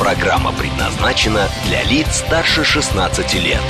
[0.00, 3.60] Программа предназначена для лиц старше 16 лет.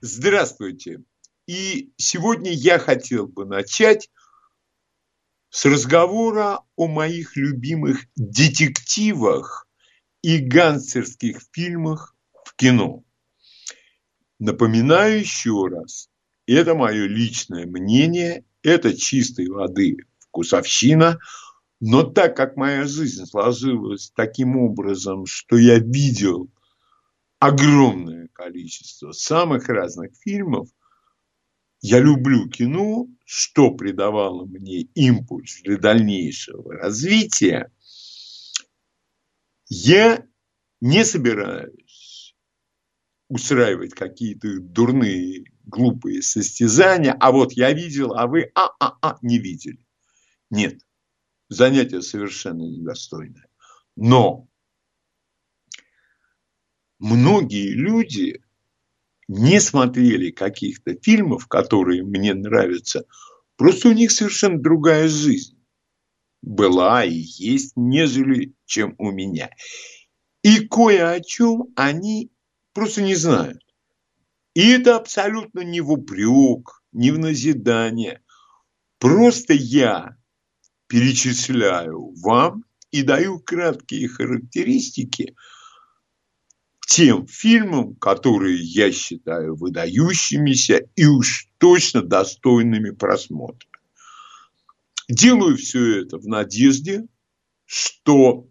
[0.00, 1.02] Здравствуйте.
[1.48, 4.10] И сегодня я хотел бы начать
[5.50, 9.66] с разговора о моих любимых детективах
[10.22, 13.02] и гангстерских фильмах в кино.
[14.38, 16.10] Напоминаю еще раз,
[16.46, 19.96] это мое личное мнение, это чистой воды
[20.32, 21.18] вкусовщина,
[21.84, 26.48] но так как моя жизнь сложилась таким образом, что я видел
[27.40, 30.68] огромное количество самых разных фильмов,
[31.80, 37.72] я люблю кино, что придавало мне импульс для дальнейшего развития.
[39.68, 40.24] Я
[40.80, 42.36] не собираюсь
[43.28, 49.84] устраивать какие-то дурные, глупые состязания, а вот я видел, а вы а-а-а не видели.
[50.48, 50.78] Нет,
[51.52, 53.48] занятие совершенно недостойное.
[53.96, 54.48] Но
[56.98, 58.42] многие люди
[59.28, 63.04] не смотрели каких-то фильмов, которые мне нравятся,
[63.56, 65.58] просто у них совершенно другая жизнь
[66.42, 69.50] была и есть, нежели чем у меня.
[70.42, 72.32] И кое о чем они
[72.72, 73.62] просто не знают.
[74.54, 78.22] И это абсолютно не в упрек, не в назидание.
[78.98, 80.16] Просто я
[80.92, 85.34] перечисляю вам и даю краткие характеристики
[86.86, 93.66] тем фильмам, которые я считаю выдающимися и уж точно достойными просмотра.
[95.08, 97.06] Делаю все это в надежде,
[97.64, 98.46] что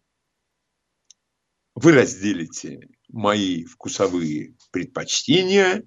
[1.76, 5.84] вы разделите мои вкусовые предпочтения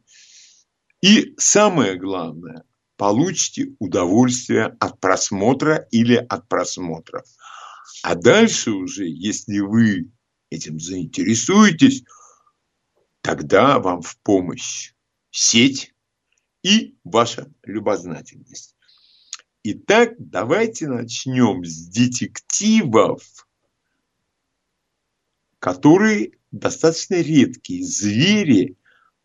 [1.00, 2.62] и, самое главное,
[2.96, 7.24] получите удовольствие от просмотра или от просмотров.
[8.02, 10.10] А дальше уже, если вы
[10.50, 12.04] этим заинтересуетесь,
[13.20, 14.92] тогда вам в помощь
[15.30, 15.94] сеть
[16.62, 18.76] и ваша любознательность.
[19.64, 23.22] Итак, давайте начнем с детективов,
[25.58, 28.76] которые достаточно редкие звери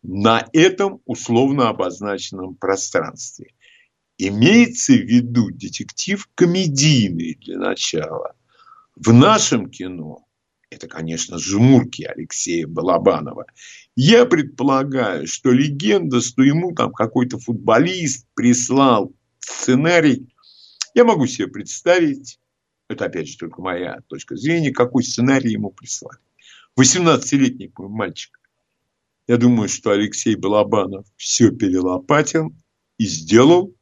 [0.02, 3.52] на этом условно обозначенном пространстве.
[4.22, 8.34] Имеется в виду детектив комедийный для начала.
[8.94, 10.26] В нашем кино
[10.68, 13.46] это, конечно, жмурки Алексея Балабанова.
[13.96, 20.28] Я предполагаю, что легенда, что ему там какой-то футболист прислал сценарий,
[20.92, 22.38] я могу себе представить,
[22.90, 26.18] это опять же только моя точка зрения, какой сценарий ему прислали.
[26.78, 28.38] 18-летний мальчик.
[29.26, 32.54] Я думаю, что Алексей Балабанов все перелопатил
[32.98, 33.74] и сделал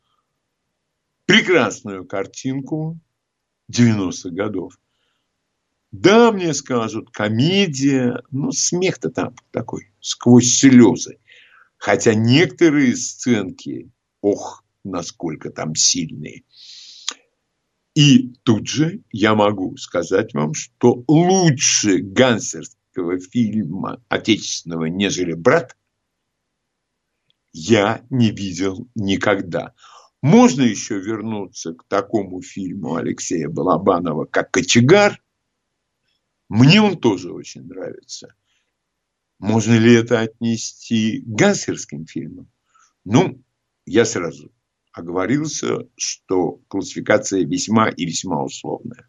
[1.29, 2.99] прекрасную картинку
[3.71, 4.73] 90-х годов.
[5.93, 11.19] Да, мне скажут, комедия, но смех-то там такой, сквозь слезы.
[11.77, 13.91] Хотя некоторые сценки,
[14.23, 16.45] ох, насколько там сильные.
[17.95, 25.77] И тут же я могу сказать вам, что лучше гангстерского фильма отечественного, нежели «Брат»,
[27.53, 29.75] я не видел никогда.
[30.21, 35.23] Можно еще вернуться к такому фильму Алексея Балабанова, как «Кочегар».
[36.49, 38.35] Мне он тоже очень нравится.
[39.39, 42.51] Можно ли это отнести к гангстерским фильмам?
[43.05, 43.43] Ну,
[43.87, 44.51] я сразу
[44.93, 49.09] оговорился, что классификация весьма и весьма условная.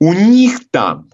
[0.00, 1.10] У них там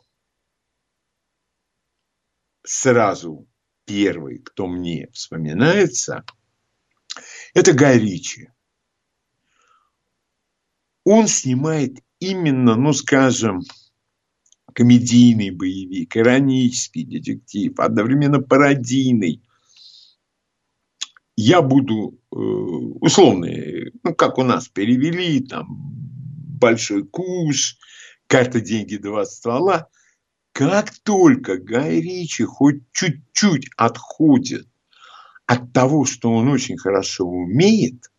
[2.63, 3.47] сразу
[3.85, 6.25] первый, кто мне вспоминается,
[7.55, 8.49] это Гай Ричи.
[11.05, 13.63] Он снимает именно, ну скажем,
[14.73, 19.43] комедийный боевик, иронический детектив, одновременно пародийный
[21.37, 27.77] я буду э, условные, ну, как у нас перевели, там, большой куш,
[28.27, 29.89] карта деньги, два ствола.
[30.53, 34.69] Как только Гай Ричи хоть чуть-чуть отходит
[35.53, 38.11] от того, что он очень хорошо умеет,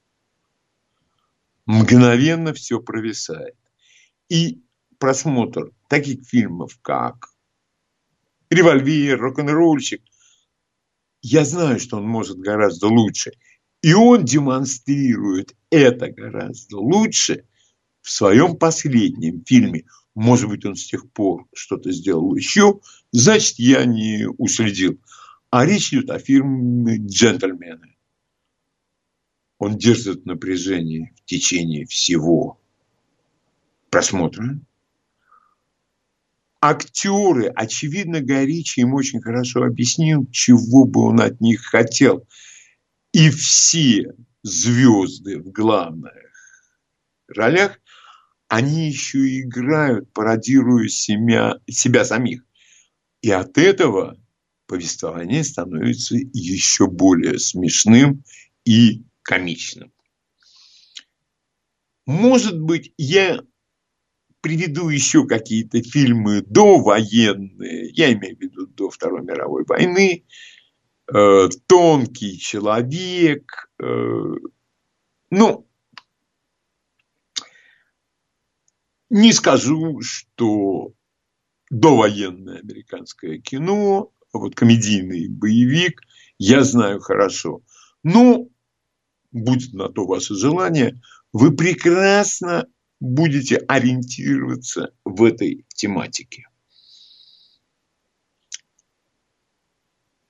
[1.65, 3.56] мгновенно все провисает.
[4.30, 4.62] И
[5.00, 7.30] просмотр таких фильмов, как
[8.51, 10.03] «Револьвер», «Рок-н-ролльщик»,
[11.24, 13.31] я знаю, что он может гораздо лучше.
[13.81, 17.45] И он демонстрирует это гораздо лучше
[18.01, 19.86] в своем последнем фильме.
[20.13, 22.79] Может быть, он с тех пор что-то сделал еще,
[23.12, 25.00] значит, я не уследил.
[25.55, 27.95] А речь идет о фильме «Джентльмены».
[29.59, 32.59] Он держит напряжение в течение всего
[33.91, 34.59] просмотра.
[36.59, 42.27] Актеры, очевидно, Горичи им очень хорошо объяснил, чего бы он от них хотел.
[43.11, 44.11] И все
[44.41, 46.15] звезды в главных
[47.27, 47.79] ролях,
[48.47, 52.44] они еще и играют, пародируя себя, себя самих.
[53.21, 54.17] И от этого
[54.68, 58.24] повествование становится еще более смешным
[58.65, 59.92] и комичным.
[62.06, 63.42] Может быть, я
[64.42, 70.25] приведу еще какие-то фильмы довоенные, я имею в виду до Второй мировой войны,
[71.13, 74.33] э, «Тонкий человек», э,
[75.30, 75.68] ну,
[79.10, 80.94] не скажу, что
[81.69, 86.01] довоенное американское кино, вот комедийный боевик,
[86.38, 87.62] я знаю хорошо.
[88.03, 88.47] Но
[89.31, 91.01] будет на то ваше желание,
[91.31, 92.68] вы прекрасно
[93.00, 96.47] будете ориентироваться в этой тематике.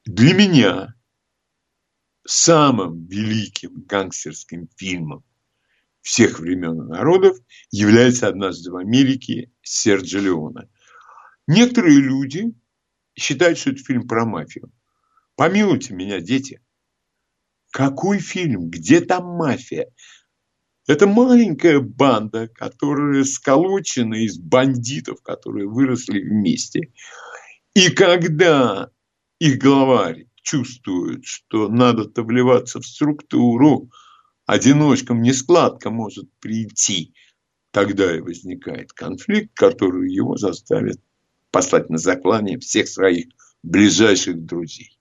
[0.05, 0.95] Для меня
[2.25, 5.23] самым великим гангстерским фильмом
[6.01, 7.37] всех времен и народов
[7.71, 10.69] является «Однажды в Америке» Серджи Леона.
[11.47, 12.53] Некоторые люди
[13.15, 14.71] считают, что это фильм про мафию.
[15.35, 16.61] Помилуйте меня, дети.
[17.71, 18.69] Какой фильм?
[18.69, 19.87] Где там мафия?
[20.85, 26.91] Это маленькая банда, которая сколочена из бандитов, которые выросли вместе.
[27.73, 28.91] И когда
[29.39, 33.89] их главарь чувствует, что надо-то вливаться в структуру,
[34.45, 37.13] одиночкам нескладко может прийти,
[37.71, 41.01] тогда и возникает конфликт, который его заставит
[41.53, 43.27] послать на заклание всех своих
[43.61, 44.97] ближайших друзей.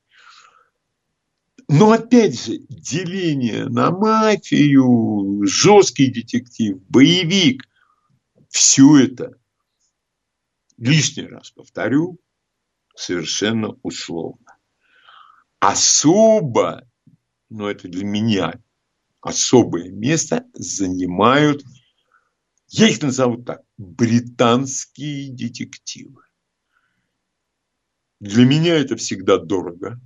[1.67, 7.65] Но опять же, деление на мафию, жесткий детектив, боевик,
[8.51, 9.33] все это,
[10.77, 12.21] лишний раз повторю,
[12.95, 14.59] совершенно условно.
[15.59, 16.87] Особо,
[17.49, 18.61] но это для меня
[19.23, 21.63] особое место занимают,
[22.69, 26.23] я их назову так, британские детективы.
[28.23, 30.01] Для меня это всегда дорого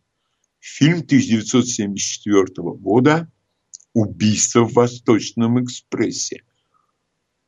[0.60, 2.46] фильм 1974
[2.78, 3.32] года
[3.94, 6.44] «Убийство в Восточном экспрессе».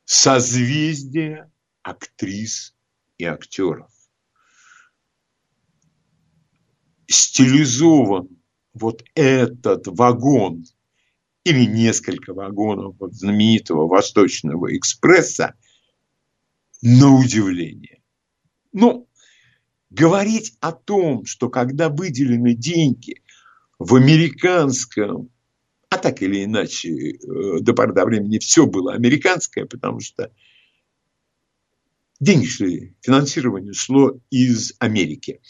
[0.04, 1.48] Созвездие
[1.82, 2.74] актрис
[3.18, 3.92] и актеров.
[7.06, 8.36] Стилизован
[8.74, 10.64] вот этот вагон
[11.44, 15.54] или несколько вагонов знаменитого Восточного экспресса,
[16.84, 18.02] на удивление.
[18.72, 19.08] Ну,
[19.88, 23.22] говорить о том, что когда выделены деньги
[23.78, 25.30] в американском,
[25.88, 30.30] а так или иначе, э, до поры до времени все было американское, потому что
[32.46, 35.40] шли, финансирование шло из Америки.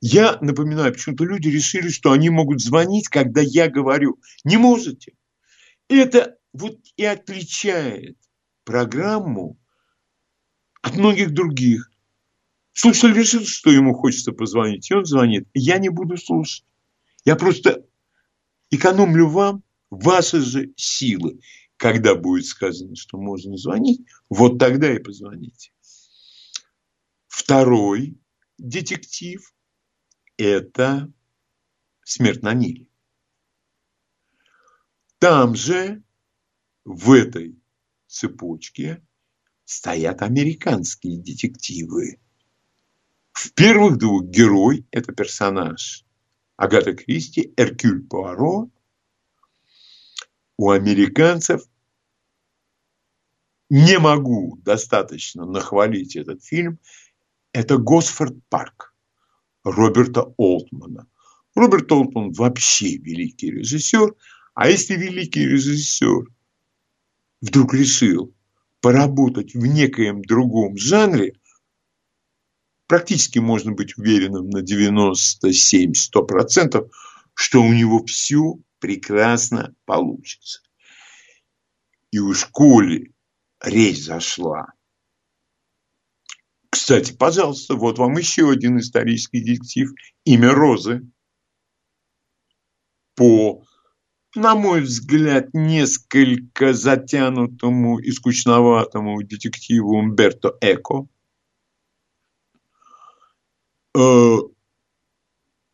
[0.00, 4.18] Я напоминаю, почему-то люди решили, что они могут звонить, когда я говорю.
[4.44, 5.14] Не можете.
[5.88, 8.16] Это вот и отличает
[8.64, 9.58] программу
[10.82, 11.90] от многих других.
[12.72, 15.48] Слушатель решил, что ему хочется позвонить, и он звонит.
[15.52, 16.64] Я не буду слушать.
[17.24, 17.84] Я просто
[18.70, 21.40] экономлю вам ваши же силы.
[21.76, 25.70] Когда будет сказано, что можно звонить, вот тогда и позвоните.
[27.28, 28.18] Второй
[28.56, 29.54] детектив–
[30.38, 31.12] это
[32.02, 32.88] «Смерть на Ниле».
[35.18, 36.02] Там же,
[36.84, 37.60] в этой
[38.06, 39.04] цепочке,
[39.64, 42.18] стоят американские детективы.
[43.32, 46.04] В первых двух герой– это персонаж
[46.56, 48.70] Агата Кристи, Эркюль Пуаро.
[50.56, 51.62] У американцев
[53.68, 56.78] не могу достаточно нахвалить этот фильм.
[57.52, 58.94] Это Госфорд Парк
[59.64, 61.06] Роберта Олтмана.
[61.54, 64.14] Роберт Олтман вообще великий режиссер–
[64.60, 66.26] а если великий режиссер
[67.40, 68.34] вдруг решил
[68.80, 71.34] поработать в некоем другом жанре,
[72.88, 76.90] практически можно быть уверенным на 97-100%,
[77.34, 80.60] что у него все прекрасно получится.
[82.10, 83.12] И у школе
[83.60, 84.72] речь зашла.
[86.70, 89.90] Кстати, пожалуйста, вот вам еще один исторический детектив
[90.24, 91.06] «Имя Розы».
[93.14, 93.64] По,
[94.36, 101.08] на мой взгляд, несколько затянутому и скучноватому детективу Умберто Эко–
[103.98, 104.36] Э,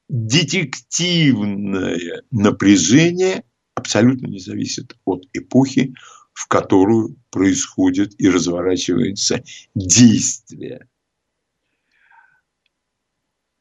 [0.08, 5.94] детективное напряжение абсолютно не зависит от эпохи,
[6.34, 9.42] в которую происходит и разворачивается
[9.74, 10.88] действие.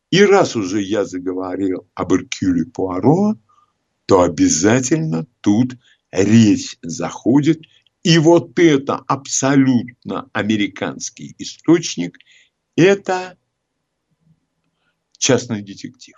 [0.09, 3.35] И раз уже я заговорил об Эркюле Пуаро,
[4.05, 5.73] то обязательно тут
[6.11, 7.61] речь заходит.
[8.01, 12.17] И вот это абсолютно американский источник–
[12.75, 13.37] это
[15.17, 16.17] частный детектив.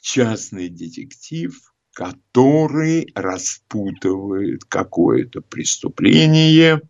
[0.00, 6.80] Частный детектив, который распутывает какое-то преступление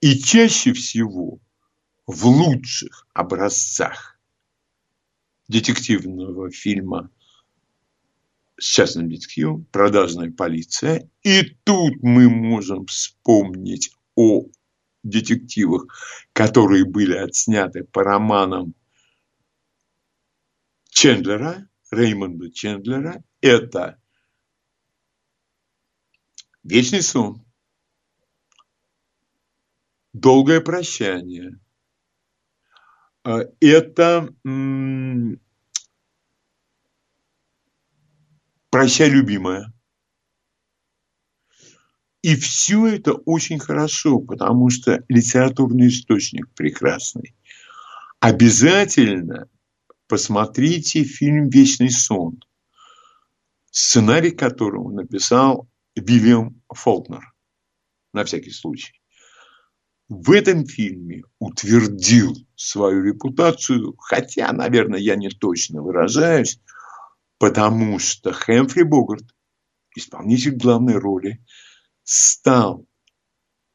[0.00, 1.38] и чаще всего
[2.04, 4.18] в лучших образцах
[5.46, 7.12] детективного фильма
[8.58, 11.08] с частным детективом «Продажная полиция».
[11.22, 14.46] И тут мы можем вспомнить о
[15.04, 15.96] детективах,
[16.32, 18.74] которые были отсняты по романам
[20.88, 24.00] Чендлера, Реймонда Чендлера, это
[26.62, 27.44] «Вечный сон»,
[30.12, 31.58] «Долгое прощание»,
[33.24, 34.28] а, это
[38.70, 39.72] «Прощай, любимая»,
[42.22, 47.34] и все это очень хорошо, потому что литературный источник прекрасный.
[48.20, 49.48] Обязательно
[50.06, 52.40] посмотрите фильм «Вечный сон»,
[53.70, 57.32] сценарий которого написал Вильям Фолкнер,
[58.12, 59.00] на всякий случай.
[60.08, 66.60] В этом фильме утвердил свою репутацию, хотя, наверное, я не точно выражаюсь,
[67.38, 69.24] потому что Хэмфри Богарт,
[69.94, 71.44] исполнитель главной роли,
[72.02, 72.86] стал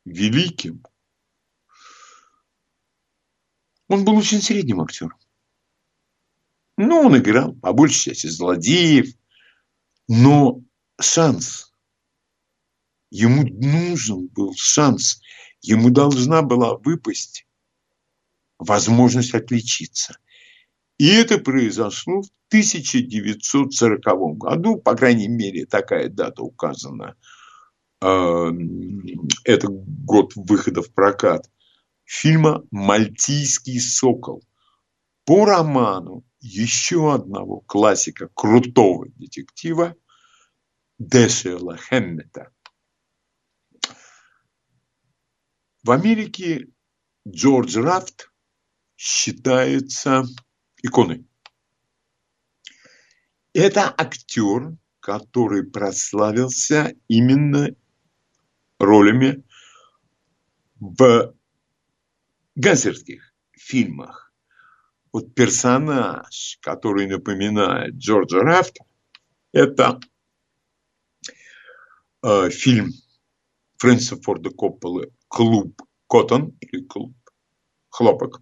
[0.04, 0.84] великим,
[3.88, 5.18] он был очень средним актером.
[6.78, 9.08] Ну, он играл по большей части злодеев,
[10.08, 10.62] но
[11.00, 11.72] шанс.
[13.10, 15.22] Ему нужен был шанс.
[15.62, 17.48] Ему должна была выпасть
[18.58, 20.18] возможность отличиться.
[20.98, 27.16] И это произошло в 1940 году, по крайней мере, такая дата указана
[28.02, 28.50] а,
[29.44, 31.50] это год выхода в прокат,
[32.04, 34.44] фильма «Мальтийский сокол»
[35.26, 39.96] по роману еще одного классика крутого детектива
[41.00, 42.52] Дэшела Хэммета.
[45.84, 46.68] В Америке
[47.28, 48.32] Джордж Рафт
[48.96, 50.24] считается
[50.84, 51.28] иконой.
[53.54, 57.70] Это актер, который прославился именно
[58.78, 59.44] ролями
[60.76, 61.36] в
[62.56, 64.25] гангстерских фильмах.
[65.16, 68.84] Вот персонаж, который напоминает Джорджа Рафта,
[69.54, 70.02] это
[72.22, 72.92] э, фильм
[73.78, 77.16] Фрэнсиса Форда Копполы «Клуб Коттон» или «Клуб
[77.88, 78.42] Хлопок».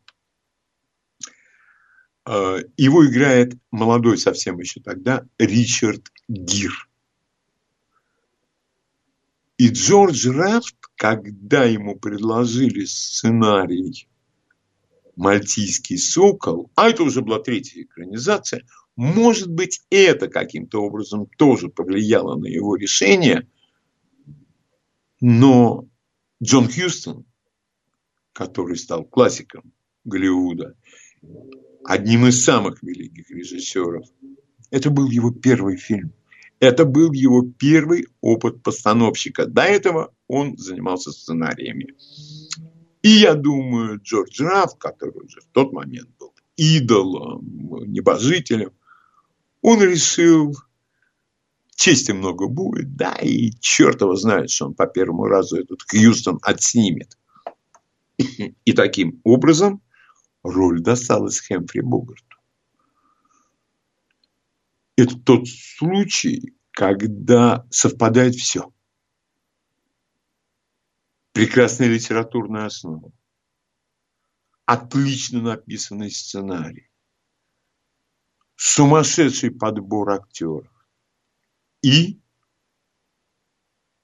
[2.25, 6.89] Э, его играет молодой совсем еще тогда Ричард Гир.
[9.59, 14.07] И Джордж Рафт, когда ему предложили сценарий
[15.15, 18.63] «Мальтийский сокол», а это уже была третья экранизация,
[18.95, 23.47] может быть, это каким-то образом тоже повлияло на его решение,
[25.19, 25.87] но
[26.41, 27.25] Джон Хьюстон,
[28.33, 30.75] который стал классиком Голливуда,
[31.85, 34.07] одним из самых великих режиссеров,
[34.69, 36.13] это был его первый фильм–
[36.63, 39.45] это был его первый опыт постановщика.
[39.45, 41.87] До этого он занимался сценариями.
[43.03, 47.43] И я думаю, Джордж Раф, который уже в тот момент был идолом,
[47.91, 48.71] небожителем,
[49.61, 50.55] он решил,
[51.75, 56.39] чести много будет, да, и черт его знает, что он по первому разу этот Хьюстон
[56.41, 57.17] отснимет.
[58.17, 59.83] И таким образом
[60.41, 62.23] роль досталась Хэмфри Богарт
[64.95, 68.71] это тот случай, когда совпадает все.
[71.33, 73.11] Прекрасная литературная основа,
[74.65, 76.91] отлично написанный сценарий,
[78.55, 80.67] сумасшедший подбор актеров
[81.81, 82.21] и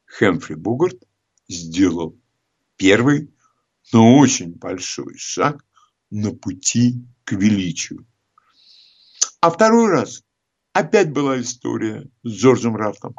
[0.06, 1.04] Хэмфри Бугарт
[1.48, 2.20] сделал
[2.78, 3.32] первый,
[3.94, 5.64] но очень большой шаг
[6.10, 8.08] на пути к величию.
[9.40, 10.24] А второй раз
[10.74, 13.14] опять была история с Джорджем Рафтом.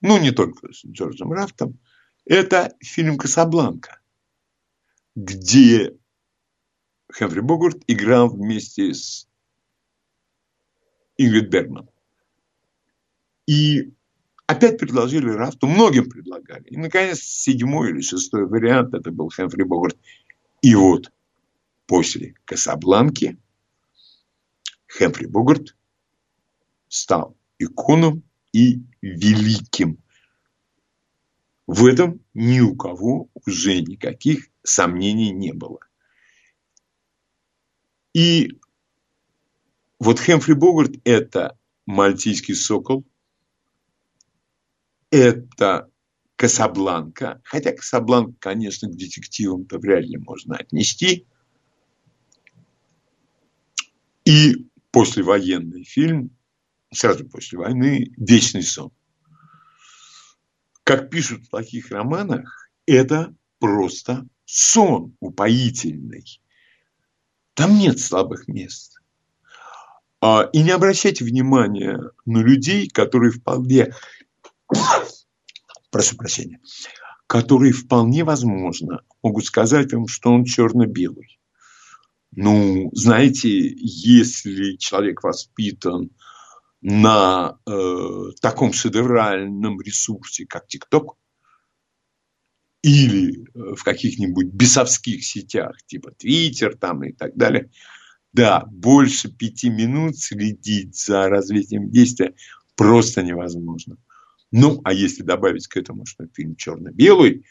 [0.00, 1.80] Ну, не только с Джорджем Рафтом.
[2.26, 4.00] Это фильм «Касабланка»,
[5.14, 5.94] где
[7.12, 9.28] Хэмфри Богарт играл вместе с
[11.18, 11.88] Ингрид Бергман.
[13.46, 13.92] И
[14.46, 16.64] опять предложили Рафту, многим предлагали.
[16.64, 19.98] И, наконец, седьмой или шестой вариант, это был Хэмфри Богарт.
[20.62, 21.12] И вот
[21.86, 23.38] после Касабланки
[24.86, 25.76] Хэмфри Богарт
[26.88, 30.02] стал иконом и великим.
[31.66, 35.80] В этом ни у кого уже никаких сомнений не было.
[38.12, 38.58] И
[39.98, 43.04] вот Хэмфри Богарт– это мальтийский сокол,
[45.10, 45.90] это
[46.36, 51.26] Касабланка, хотя Касабланка, конечно, к детективам-то вряд ли можно отнести.
[54.24, 56.36] И послевоенный фильм,
[56.92, 58.92] сразу после войны, «Вечный сон».
[60.84, 66.40] Как пишут в таких романах, это просто сон упоительный.
[67.54, 69.00] Там нет слабых мест.
[70.20, 73.94] А, и не обращайте внимания на людей, которые вполне,
[75.90, 76.60] прошу прощения,
[77.26, 81.38] которые вполне возможно могут сказать вам, что он черно-белый.
[82.32, 86.10] Ну, знаете, если человек воспитан
[86.84, 91.16] на э, таком шедевральном ресурсе, как ТикТок,
[92.82, 97.70] или э, в каких-нибудь бесовских сетях, типа Твиттер там и так далее,
[98.34, 102.34] да, больше пяти минут следить за развитием действия
[102.76, 103.96] просто невозможно.
[104.52, 107.46] Ну, а если добавить к этому, что фильм черно-белый,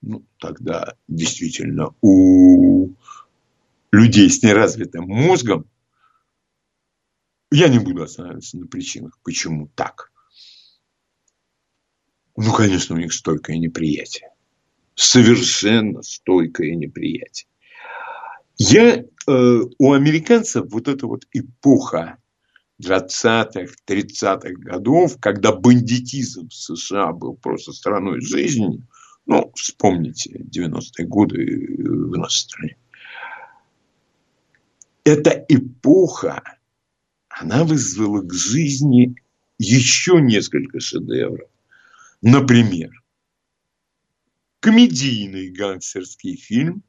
[0.00, 2.90] ну, тогда действительно у
[3.92, 5.66] людей с неразвитым мозгом,
[7.52, 10.10] я не буду останавливаться на причинах, почему так.
[12.36, 14.32] Ну, конечно, у них стойкое неприятие
[14.94, 17.48] совершенно стойкое неприятие.
[18.58, 22.18] Я, э, у американцев вот эта вот эпоха
[22.80, 28.86] 20-х, 30-х годов, когда бандитизм в США был просто страной жизни,
[29.26, 32.76] ну, вспомните 90-е годы в нашей стране.
[35.04, 36.42] Эта эпоха,
[37.38, 39.16] она вызвала к жизни
[39.58, 41.48] еще несколько шедевров.
[42.20, 42.90] Например,
[44.60, 46.82] комедийный гангстерский фильм.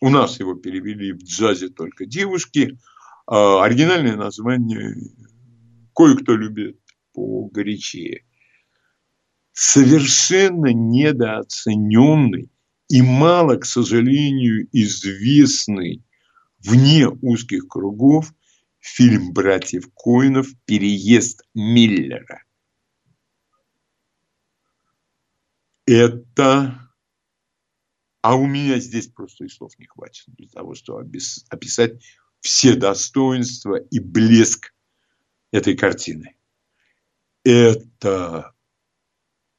[0.00, 2.78] У нас его перевели в джазе только девушки.
[3.26, 4.96] А оригинальное название
[5.94, 6.78] кое-кто любит
[7.12, 8.24] по горячее.
[9.52, 12.50] Совершенно недооцененный
[12.88, 16.02] и мало, к сожалению, известный
[16.58, 18.32] вне узких кругов
[18.82, 22.42] фильм братьев Коинов «Переезд Миллера».
[25.86, 26.78] это...
[28.20, 31.10] А у меня здесь просто и слов не хватит для того, чтобы
[31.48, 32.04] описать
[32.40, 34.72] все достоинства и блеск
[35.50, 36.36] этой картины.
[37.42, 38.54] Это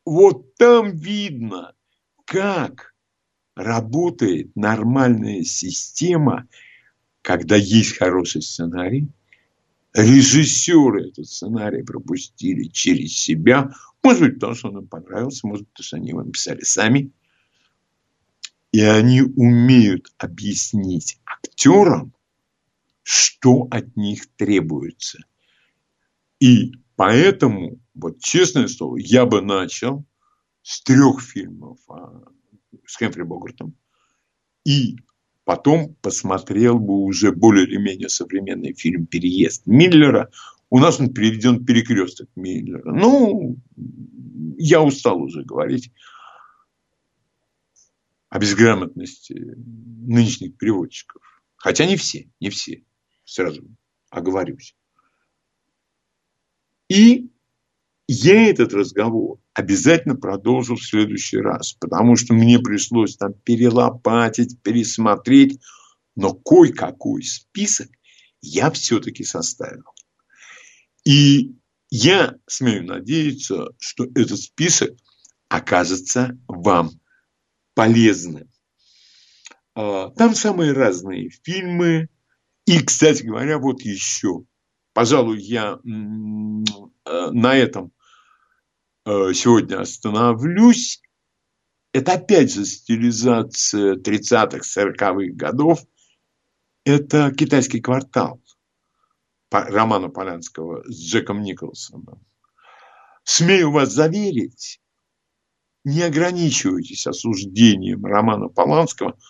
[0.05, 1.75] вот там видно,
[2.23, 2.95] как
[3.55, 6.47] работает нормальная система,
[7.23, 9.07] когда есть хороший сценарий,
[9.93, 15.73] режиссеры этот сценарий пропустили через себя, может быть, потому что он им понравился, может быть,
[15.73, 17.11] потому что они его написали сами.
[18.73, 22.13] И они умеют объяснить актерам,
[23.03, 25.19] что от них требуется.
[26.39, 30.05] И поэтому, вот честное слово, я бы начал
[30.61, 32.23] с трех фильмов а,
[32.85, 33.77] с Хэмфри Богартом.
[34.65, 34.97] И
[35.43, 40.29] потом посмотрел бы уже более или менее современный фильм «Переезд» Миллера.
[40.69, 42.93] У нас он переведен «Перекресток Миллера».
[42.93, 43.57] Ну,
[44.57, 45.91] я устал уже говорить
[48.29, 51.21] о безграмотности нынешних переводчиков.
[51.55, 52.83] Хотя не все, не все.
[53.25, 53.63] Сразу
[54.09, 54.75] оговорюсь.
[56.89, 57.29] И
[58.07, 65.59] я этот разговор обязательно продолжу в следующий раз, потому что мне пришлось там перелопатить, пересмотреть,
[66.15, 67.89] но кое-какой список
[68.41, 69.85] я все-таки составил.
[71.05, 71.55] И
[71.89, 74.91] я смею надеяться, что этот список
[75.49, 76.91] окажется вам
[77.75, 78.49] полезным.
[79.75, 82.09] А, там самые разные фильмы.
[82.65, 84.45] И, кстати говоря, вот еще.
[84.93, 87.91] Пожалуй, я э, на этом
[89.05, 91.01] сегодня остановлюсь.
[91.93, 95.79] Это опять же стилизация 30-х, 40-х годов.
[96.85, 98.41] Это «Китайский квартал»
[99.51, 102.25] романа Полянского с Джеком Николсоном.
[103.23, 104.81] Смею вас заверить,
[105.83, 109.17] не ограничивайтесь осуждением романа Поланского–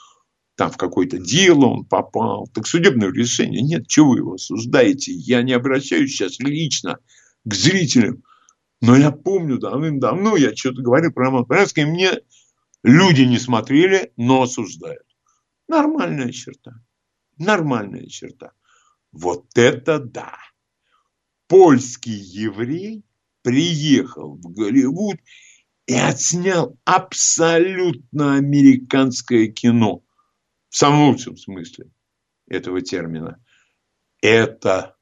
[0.55, 3.61] там в какое-то дело он попал, так судебное решение.
[3.61, 5.11] Нет, чего вы его осуждаете?
[5.11, 6.99] Я не обращаюсь сейчас лично
[7.43, 8.23] к зрителям,
[8.83, 12.19] но я помню давным-давно, я что-то говорил про Роман Полянский, мне
[12.83, 15.07] люди не смотрели, но осуждают.
[15.67, 16.73] Нормальная черта.
[17.37, 18.51] Нормальная черта.
[19.11, 20.37] Вот это да!
[21.47, 23.03] Польский еврей
[23.41, 25.17] приехал в Голливуд
[25.85, 30.03] и отснял абсолютно американское кино–
[30.73, 31.91] в самом лучшем смысле
[32.47, 33.39] этого термина,
[34.21, 34.97] это,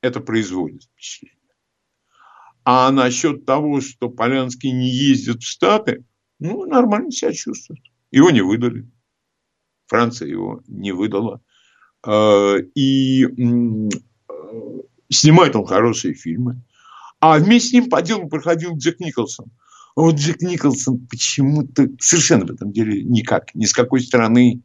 [0.00, 1.37] это производит впечатление.
[2.64, 6.04] А насчет того, что Полянский не ездит в Штаты,
[6.38, 7.82] ну, нормально себя чувствует.
[8.10, 8.90] Его не выдали.
[9.86, 11.40] Франция его не выдала.
[12.06, 13.26] А, и
[15.10, 16.62] снимает он хорошие фильмы.
[17.20, 19.46] А вместе с ним по делу проходил Джек Николсон.
[19.96, 24.62] Вот Джек Николсон почему-то совершенно в этом деле никак, ни с какой стороны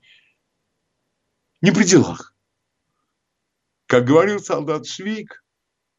[1.61, 2.35] не при делах.
[3.87, 5.42] Как говорил солдат Швейк,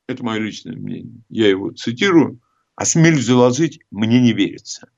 [0.07, 2.41] это мое личное мнение, я его цитирую,
[2.77, 4.91] осмелюсь заложить, мне не верится.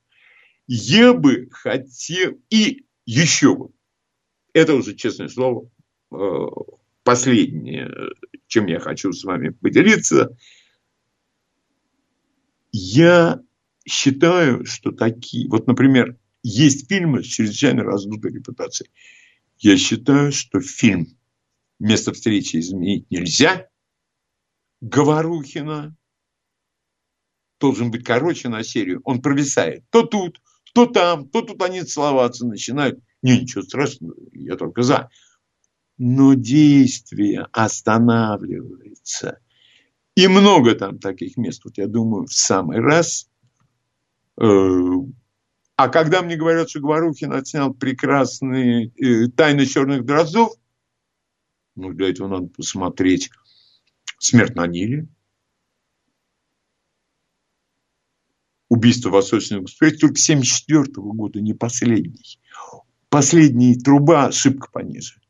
[0.67, 3.69] Я бы хотел, и еще бы,
[4.53, 5.69] это уже, честное слово,
[6.11, 6.45] э,
[7.03, 7.91] последнее,
[8.47, 10.35] чем я хочу с вами поделиться.
[12.71, 13.39] Я
[13.87, 18.89] считаю, что такие, вот, например, есть фильмы с чрезвычайно раздутой репутацией.
[19.59, 21.17] Я считаю, что фильм
[21.79, 23.67] «Место встречи изменить нельзя»
[24.81, 25.95] Говорухина
[27.59, 29.01] должен быть короче на серию.
[29.03, 29.83] Он провисает.
[29.89, 30.41] То тут,
[30.73, 32.99] то там, то тут они целоваться начинают.
[33.21, 35.09] Не, ничего страшного, я только за.
[35.97, 39.39] Но действие останавливается.
[40.15, 41.65] И много там таких мест.
[41.65, 43.27] Вот я думаю, в самый раз
[44.39, 44.47] э,
[45.77, 50.53] а когда мне говорят, что Говорухин отснял прекрасные э, «Тайны черных дроздов»,
[51.75, 53.29] ну, для этого надо посмотреть
[54.17, 55.07] «Смерть на Ниле»,
[58.69, 62.39] убийство Восточного экспресса только 74 -го года, не последний.
[63.09, 65.21] Последний труба шибко пониже,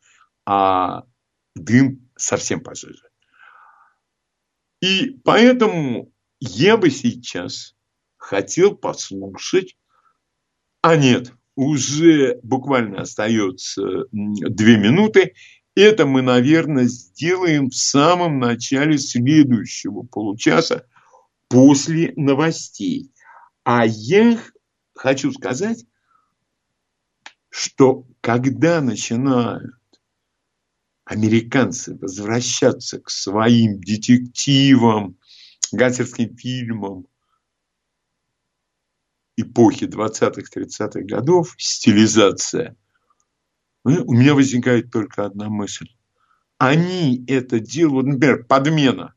[0.46, 1.04] а
[1.56, 3.10] дым совсем пожиже.
[4.82, 7.76] И поэтому я бы сейчас
[8.18, 9.78] хотел послушать
[10.82, 15.34] а нет, уже буквально остается две минуты.
[15.78, 20.88] Это мы, наверное, сделаем в самом начале следующего получаса
[21.50, 23.14] после новостей.
[23.64, 24.42] А я
[24.96, 25.86] хочу сказать,
[27.50, 29.76] что когда начинают
[31.06, 35.20] американцы возвращаться к своим детективам,
[35.72, 37.06] гангстерским фильмам,
[39.36, 42.76] эпохи 20-30-х годов, стилизация,
[43.88, 45.90] у меня возникает только одна мысль.
[46.58, 49.14] Они это делают, например, подмена.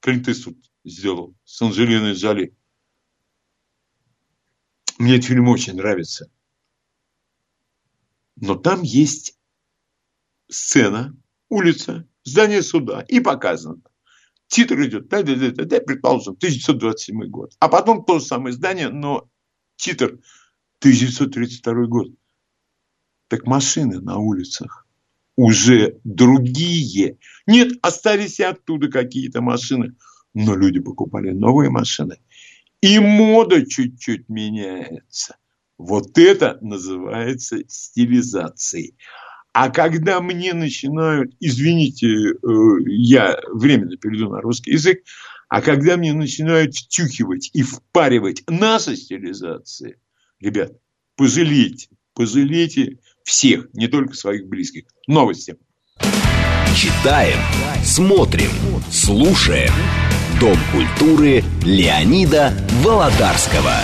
[0.00, 2.56] Клинт Иствуд сделал с Анджелиной Джоли.
[4.98, 6.30] Мне этот фильм очень нравится.
[8.36, 9.36] Но там есть
[10.48, 11.14] сцена,
[11.48, 13.04] улица, здание суда.
[13.08, 13.82] И показано.
[14.46, 17.52] Титр идет, да, да, да, да, предположим, 1927 год.
[17.58, 19.28] А потом то же самое здание, но
[19.74, 20.20] титр
[20.80, 22.08] 1932 год.
[23.28, 24.86] Так машины на улицах
[25.36, 27.18] уже другие.
[27.46, 29.94] Нет, остались и оттуда какие-то машины.
[30.34, 32.18] Но люди покупали новые машины.
[32.80, 35.36] И мода чуть-чуть меняется.
[35.78, 38.96] Вот это называется стилизацией.
[39.52, 42.34] А когда мне начинают, извините, э,
[42.86, 45.02] я временно перейду на русский язык,
[45.48, 49.98] а когда мне начинают втюхивать и впаривать наши стилизации,
[50.40, 50.72] ребят,
[51.16, 54.84] пожалейте, пожалейте всех, не только своих близких.
[55.06, 55.56] Новости.
[56.74, 57.38] Читаем,
[57.84, 58.50] смотрим,
[58.90, 59.72] слушаем.
[60.40, 63.74] Дом культуры Леонида Володарского.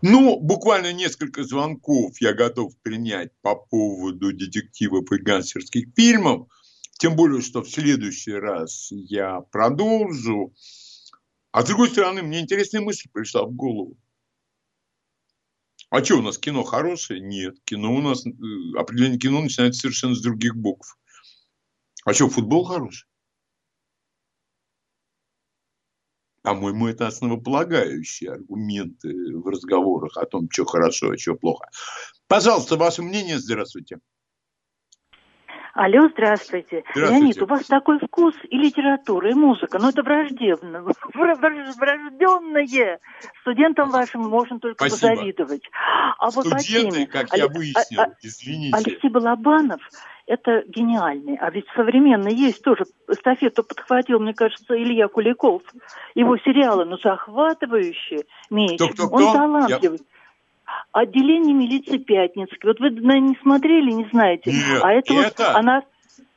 [0.00, 6.48] Ну, буквально несколько звонков я готов принять по поводу детективов и гангстерских фильмов.
[6.98, 10.52] Тем более, что в следующий раз я продолжу.
[11.52, 13.96] А с другой стороны, мне интересная мысль пришла в голову.
[15.92, 17.20] А что, у нас кино хорошее?
[17.20, 17.56] Нет.
[17.66, 18.30] Кино у нас, э,
[18.78, 20.96] определение кино начинается совершенно с других букв.
[22.06, 23.06] А что, футбол хороший?
[26.40, 31.68] По-моему, это основополагающие аргументы в разговорах о том, что хорошо, а что плохо.
[32.26, 33.38] Пожалуйста, ваше мнение.
[33.38, 33.98] Здравствуйте.
[35.74, 36.84] Алло, здравствуйте.
[36.90, 37.20] здравствуйте.
[37.20, 40.84] Леонид, у вас такой вкус и литература, и музыка, но это враждебно.
[41.14, 43.00] Врожденное.
[43.40, 45.14] Студентам вашим можно только Спасибо.
[45.14, 45.62] позавидовать.
[46.18, 48.76] А вот Студенты, как я выяснил, а, а, извините.
[48.76, 49.80] Алексей Балабанов
[50.26, 51.36] это гениальный.
[51.36, 52.84] А ведь современно есть тоже.
[53.08, 55.62] Эстафету подхватил, мне кажется, Илья Куликов.
[56.14, 58.24] Его сериалы, ну, захватывающие.
[58.50, 58.76] Меч.
[58.76, 59.16] Кто, кто, кто?
[59.16, 59.98] Он талантливый.
[59.98, 60.04] Я...
[60.92, 62.70] Отделение милиции Пятницкой.
[62.70, 64.52] Вот вы, наверное, не смотрели, не знаете.
[64.52, 65.82] Нет, а это, это, вот, она,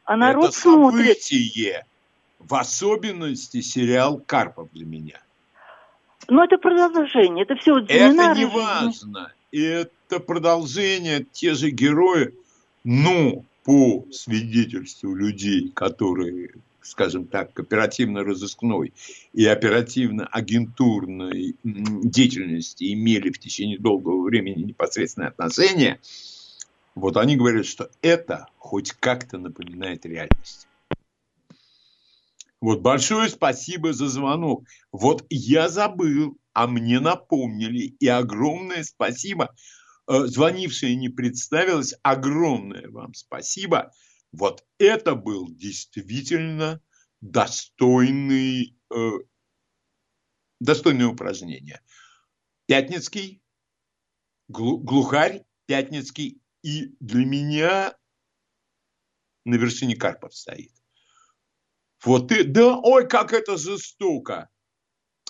[0.05, 1.21] а народ это смотрит.
[1.21, 1.85] событие.
[2.39, 5.19] В особенности сериал «Карпов» для меня.
[6.27, 7.43] Ну, это продолжение.
[7.43, 9.31] Это все вот Это не важно.
[9.51, 12.33] Это продолжение, те же герои.
[12.83, 16.51] Ну, по свидетельству людей, которые,
[16.85, 18.93] скажем так, оперативно-розыскной
[19.33, 25.99] и оперативно-агентурной деятельности имели в течение долгого времени непосредственное отношение,
[26.93, 30.67] вот они говорят, что это хоть как-то напоминает реальность.
[32.61, 34.65] Вот большое спасибо за звонок.
[34.91, 37.95] Вот я забыл, а мне напомнили.
[37.99, 39.53] И огромное спасибо
[40.07, 43.91] Э, звонившая не представилась, огромное вам спасибо.
[44.35, 46.81] Вот это был действительно
[47.21, 49.11] достойный, э,
[50.59, 51.81] достойное упражнение.
[52.65, 53.41] Пятницкий,
[54.49, 57.97] глухарь Пятницкий, и для меня
[59.45, 60.71] на вершине Карпов стоит.
[62.03, 64.49] Вот и, да, ой, как это жестоко.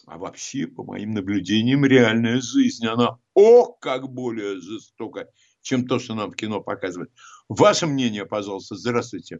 [0.07, 5.27] А вообще, по моим наблюдениям, реальная жизнь, она о, как более жестоко,
[5.61, 7.11] чем то, что нам в кино показывают.
[7.49, 8.75] Ваше мнение, пожалуйста.
[8.75, 9.39] Здравствуйте.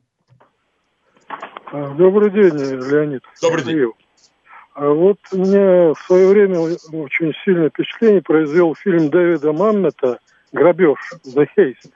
[1.72, 3.24] А, добрый день, Леонид.
[3.42, 3.92] Добрый день.
[4.74, 10.20] А вот мне в свое время очень сильное впечатление произвел фильм Дэвида Маммета
[10.52, 11.92] «Грабеж», «The Haste».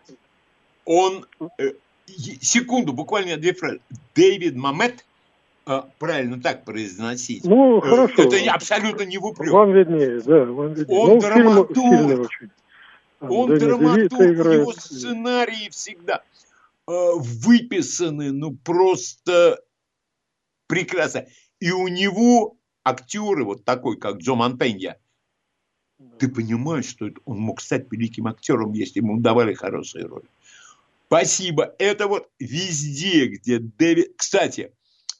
[0.85, 1.25] Он...
[1.59, 1.73] Э,
[2.07, 3.81] секунду, буквально две фразы.
[4.15, 5.05] Дэвид Маммет
[5.65, 7.43] а, правильно так произносить.
[7.43, 8.23] Ну, э, хорошо.
[8.23, 9.51] Это абсолютно не в упрек.
[9.51, 10.45] Вам виднее, да.
[10.45, 10.99] Вам виднее.
[10.99, 11.75] Он ну, драматург.
[11.75, 12.49] Фильм, очень.
[13.19, 16.23] Он Дэнни драматург, его сценарии всегда
[16.87, 19.61] э, выписаны, ну, просто
[20.67, 21.27] прекрасно.
[21.59, 24.97] И у него актеры, вот такой, как Джо Монтенья,
[26.17, 30.25] ты понимаешь, что он мог стать великим актером, если ему давали хорошие роли.
[31.07, 31.75] Спасибо.
[31.79, 34.13] Это вот везде, где Дэвид...
[34.15, 34.71] Кстати,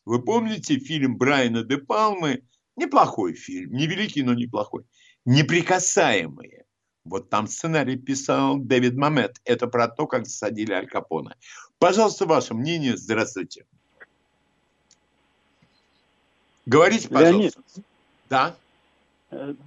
[0.06, 2.44] вы помните фильм Брайана де Палмы?
[2.78, 4.86] Неплохой фильм, не великий, но неплохой.
[5.26, 6.66] «Неприкасаемые».
[7.10, 9.42] Вот там сценарий писал Дэвид Мамет.
[9.44, 11.36] Это про то, как засадили Аль Капона.
[11.80, 12.96] Пожалуйста, ваше мнение.
[12.96, 13.66] Здравствуйте.
[16.66, 17.34] Говорите, пожалуйста.
[17.34, 17.58] Леонид.
[18.30, 18.56] Да.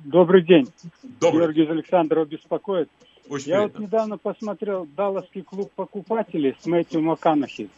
[0.05, 0.73] Добрый день.
[1.03, 1.43] Добрый.
[1.43, 2.89] Георгий из Александрова беспокоит.
[3.29, 3.79] Очень Я приятно.
[3.79, 7.71] вот недавно посмотрел «Далласский клуб покупателей» с Мэтью МакКонахи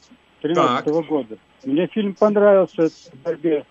[0.43, 1.39] 2013 -го года.
[1.65, 3.65] Мне фильм понравился в борьбе,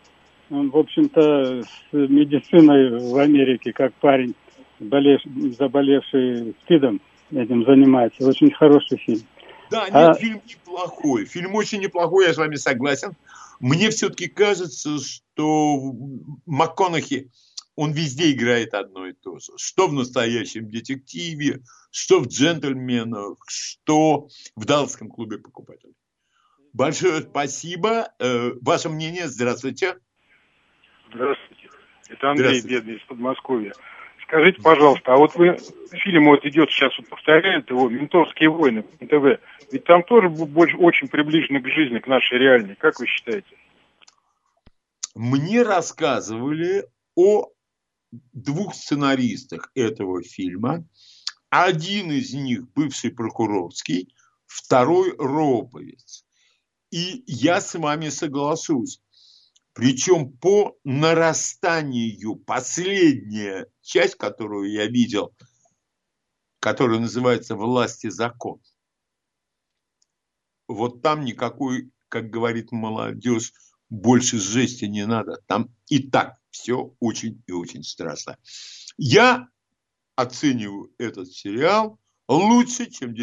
[0.49, 4.35] в общем-то, с медициной в Америке, как парень,
[4.83, 5.21] болев,
[5.57, 8.27] заболевший СПИДом, этим занимается.
[8.27, 9.21] Очень хороший фильм.
[9.71, 10.13] Да, нет, а...
[10.13, 11.25] фильм неплохой.
[11.25, 13.13] Фильм очень неплохой, я с вами согласен.
[13.59, 15.93] Мне все-таки кажется, что
[16.45, 17.31] МакКонахи,
[17.75, 19.53] он везде играет одно и то же.
[19.57, 25.95] Что в настоящем детективе, что в джентльменах, что в Далласском клубе покупателей.
[26.73, 28.09] Большое спасибо.
[28.19, 29.27] Э, ваше мнение?
[29.27, 29.97] Здравствуйте.
[31.13, 31.69] Здравствуйте.
[32.09, 33.73] Это Андрей Бедный из Подмосковья.
[34.33, 35.59] Скажите, пожалуйста, а вот вы
[35.91, 39.39] фильм вот идет сейчас, вот повторяют его «Ментовские войны» по ТВ.
[39.71, 42.73] Ведь там тоже больше, очень приближено к жизни, к нашей реальной.
[42.73, 43.55] Как вы считаете?
[45.13, 47.49] Мне рассказывали о
[48.31, 50.83] двух сценаристах этого фильма.
[51.51, 54.15] Один из них бывший прокурорский,
[54.47, 56.25] второй роповец.
[56.89, 58.99] И я с вами соглашусь.
[59.73, 65.35] Причем по нарастанию последняя часть, которую я видел,
[66.59, 68.61] которая называется «Власть и закон».
[70.67, 73.51] Вот там никакой, как говорит молодежь,
[73.89, 75.41] больше жести не надо.
[75.47, 78.37] Там и так все очень и очень страшно.
[78.97, 79.49] Я
[80.15, 83.15] оцениваю этот сериал лучше, чем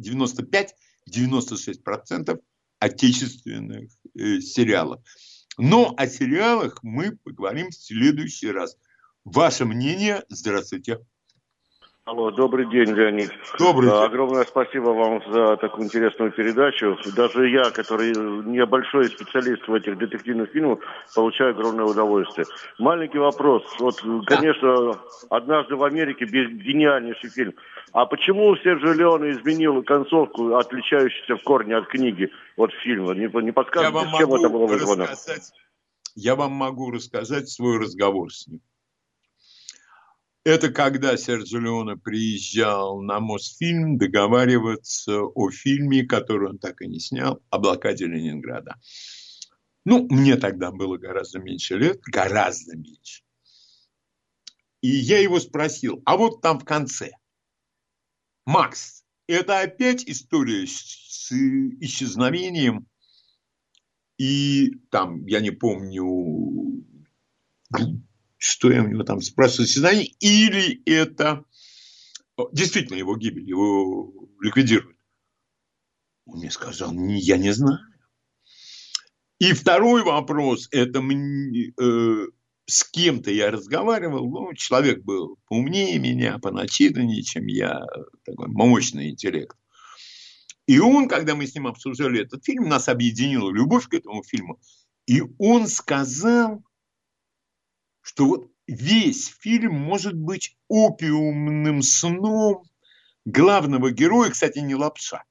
[0.00, 2.40] 95-96%
[2.78, 5.02] отечественных э, сериалов.
[5.60, 8.78] Но о сериалах мы поговорим в следующий раз.
[9.24, 10.24] Ваше мнение?
[10.30, 11.00] Здравствуйте.
[12.06, 13.30] Алло, добрый день, Леонид.
[13.58, 13.98] Добрый день.
[13.98, 16.96] Огромное спасибо вам за такую интересную передачу.
[17.14, 18.12] Даже я, который
[18.46, 20.78] не большой специалист в этих детективных фильмах,
[21.14, 22.46] получаю огромное удовольствие.
[22.78, 23.62] Маленький вопрос.
[23.78, 27.54] Вот, конечно, «Однажды в Америке» гениальнейший фильм.
[27.92, 33.14] А почему Серджио Леоне изменил концовку, отличающуюся в корне от книги, от фильма?
[33.14, 35.06] Не, не подсказываете, чем это было вызвано?
[36.16, 38.60] Я вам могу рассказать свой разговор с ним.
[40.42, 46.98] Это когда Серджио Леоне приезжал на Мосфильм договариваться о фильме, который он так и не
[46.98, 48.80] снял, о блокаде Ленинграда.
[49.84, 53.22] Ну, мне тогда было гораздо меньше лет, гораздо меньше.
[54.80, 57.10] И я его спросил, а вот там в конце,
[58.46, 62.86] Макс, это опять история с исчезновением
[64.16, 66.82] и там, я не помню,
[68.40, 71.44] что я у него там спрашиваю, свидание, или это
[72.52, 74.96] действительно его гибель, его ликвидируют.
[76.24, 77.80] Он мне сказал, я не знаю.
[79.38, 82.26] И второй вопрос, это э,
[82.64, 87.84] с кем-то я разговаривал, ну, человек был поумнее меня, поначитаннее, чем я,
[88.24, 89.56] такой мощный интеллект.
[90.66, 94.58] И он, когда мы с ним обсуждали этот фильм, нас объединила любовь к этому фильму.
[95.06, 96.62] И он сказал,
[98.00, 102.64] что вот весь фильм может быть опиумным сном
[103.24, 105.24] главного героя, кстати, не лапша,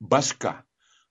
[0.00, 0.64] башка.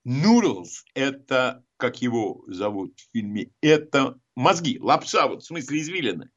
[0.04, 6.30] Нурлс– это, как его зовут в фильме, это мозги, лапша, вот в смысле извилины.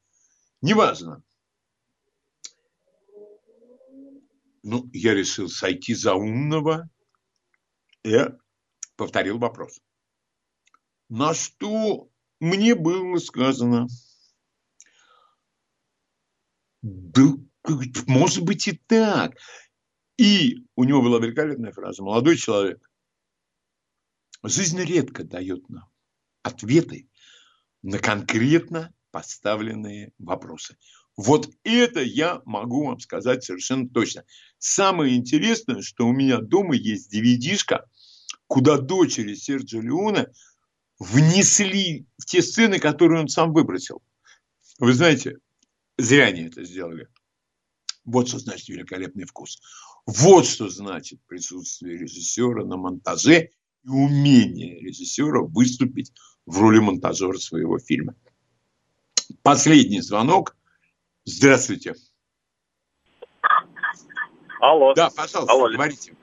[0.61, 1.23] Неважно.
[4.63, 6.89] Ну, я решил сойти за умного
[8.03, 8.17] и
[8.95, 9.79] повторил вопрос.
[11.07, 12.08] На что
[12.39, 13.87] мне было сказано,
[16.81, 17.33] да,
[18.07, 19.37] может быть и так.
[20.17, 22.03] И у него была великолепная фраза.
[22.03, 22.79] Молодой человек,
[24.43, 25.89] жизнь редко дает нам
[26.43, 27.09] ответы
[27.81, 30.77] на конкретно поставленные вопросы.
[31.15, 34.23] Вот это я могу вам сказать совершенно точно.
[34.57, 37.85] Самое интересное, что у меня дома есть DVD-шка,
[38.47, 40.27] куда дочери Серджио Леоне
[40.99, 44.01] внесли в те сцены, которые он сам выбросил.
[44.79, 45.37] Вы знаете,
[45.97, 47.07] зря они это сделали.
[48.05, 49.61] Вот что значит великолепный вкус.
[50.05, 53.49] Вот что значит присутствие режиссера на монтаже
[53.83, 56.11] и умение режиссера выступить
[56.45, 58.15] в роли монтажера своего фильма.
[59.43, 60.55] Последний звонок.
[61.23, 61.93] Здравствуйте.
[64.59, 64.93] Алло.
[64.93, 65.69] Да, пожалуйста, Алло.
[65.69, 66.15] говорите.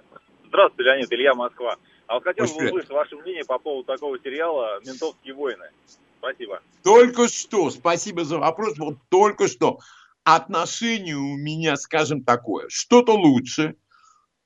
[0.49, 1.77] Здравствуйте, Леонид, Илья Москва.
[2.07, 5.71] А вот хотел бы услышать ваше мнение по поводу такого сериала «Ментовские войны».
[6.19, 6.61] Спасибо.
[6.83, 9.81] Только что, спасибо за вопрос, вот только что.
[10.25, 12.69] Отношение у меня, скажем, такое.
[12.69, 13.77] Что-то лучше.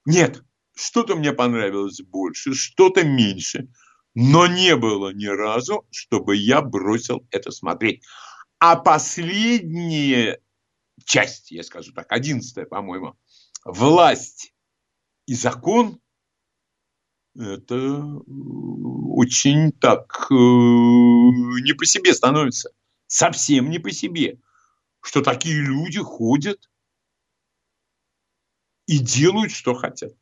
[0.04, 0.42] Нет,
[0.74, 3.68] что-то мне понравилось больше, что-то меньше.
[4.14, 8.02] Но не было ни разу, чтобы я бросил это смотреть.
[8.58, 10.40] А последняя
[11.04, 13.16] часть, я скажу так, одиннадцатая, по-моему,
[13.64, 14.52] власть
[15.26, 16.00] и закон
[17.36, 22.70] это э, очень так э, не по себе становится.
[23.06, 24.38] Совсем не по себе.
[25.00, 26.68] Что такие люди ходят
[28.86, 30.12] и делают, что хотят.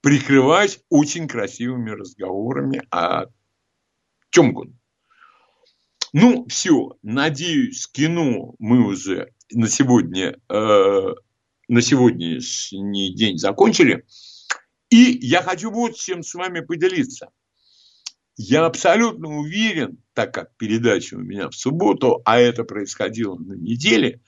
[0.00, 3.26] Прикрываясь очень красивыми разговорами о
[4.30, 4.76] чем угодно.
[6.12, 11.14] Ну, все, надеюсь, кино мы уже на сегодня, э,
[11.68, 14.04] на сегодняшний день закончили.
[14.90, 17.30] И я хочу вот чем с вами поделиться.
[18.36, 24.20] Я абсолютно уверен, так как передача у меня в субботу, а это происходило на неделе,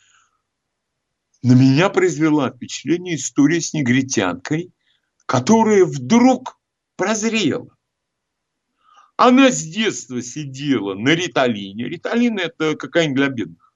[1.43, 4.73] на меня произвела впечатление история с негритянкой,
[5.27, 6.61] которая вдруг
[6.97, 7.77] прозрела.
[9.17, 11.89] Она с детства сидела на риталине.
[11.89, 13.75] Риталин– это какая-нибудь для бедных.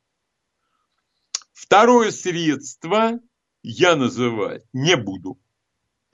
[1.52, 3.18] Второе средство
[3.62, 5.40] я называть не буду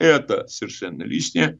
[0.03, 1.59] это совершенно лишнее.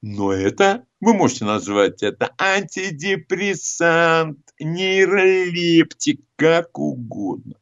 [0.00, 7.56] Но это, вы можете назвать это антидепрессант, нейролептик, как угодно.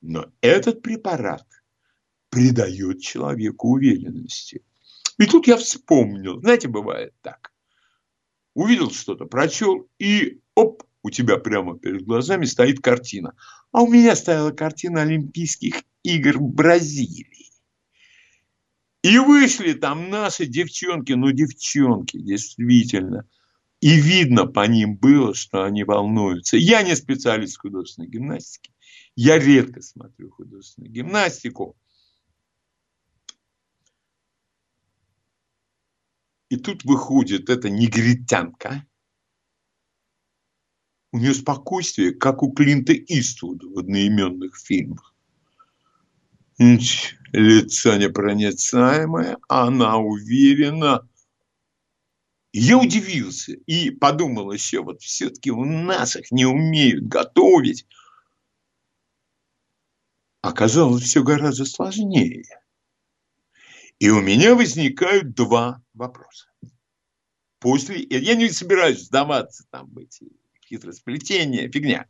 [0.00, 1.46] Но этот препарат
[2.30, 4.62] придает человеку уверенности.
[5.18, 7.52] И тут я вспомнил, знаете, бывает так.
[8.54, 13.34] Увидел что-то, прочел, и оп, у тебя прямо перед глазами стоит картина.
[13.72, 17.41] А у меня стояла картина Олимпийских игр в Бразилии.
[19.02, 23.28] И вышли там наши девчонки, ну девчонки, действительно.
[23.80, 26.56] И видно по ним было, что они волнуются.
[26.56, 28.72] Я не специалист художественной гимнастики.
[29.16, 31.76] Я редко смотрю художественную гимнастику.
[36.48, 38.86] И тут выходит эта негритянка.
[41.10, 45.11] У нее спокойствие, как у Клинта Иствуда в одноименных фильмах.
[46.58, 51.08] Лицо непроницаемое, она уверена.
[52.52, 57.86] Я удивился и подумал еще, вот все-таки у нас их не умеют готовить.
[60.42, 62.44] Оказалось, все гораздо сложнее.
[63.98, 66.48] И у меня возникают два вопроса.
[67.60, 70.26] После, я не собираюсь сдаваться там в эти
[70.66, 72.08] хитросплетения, фигня.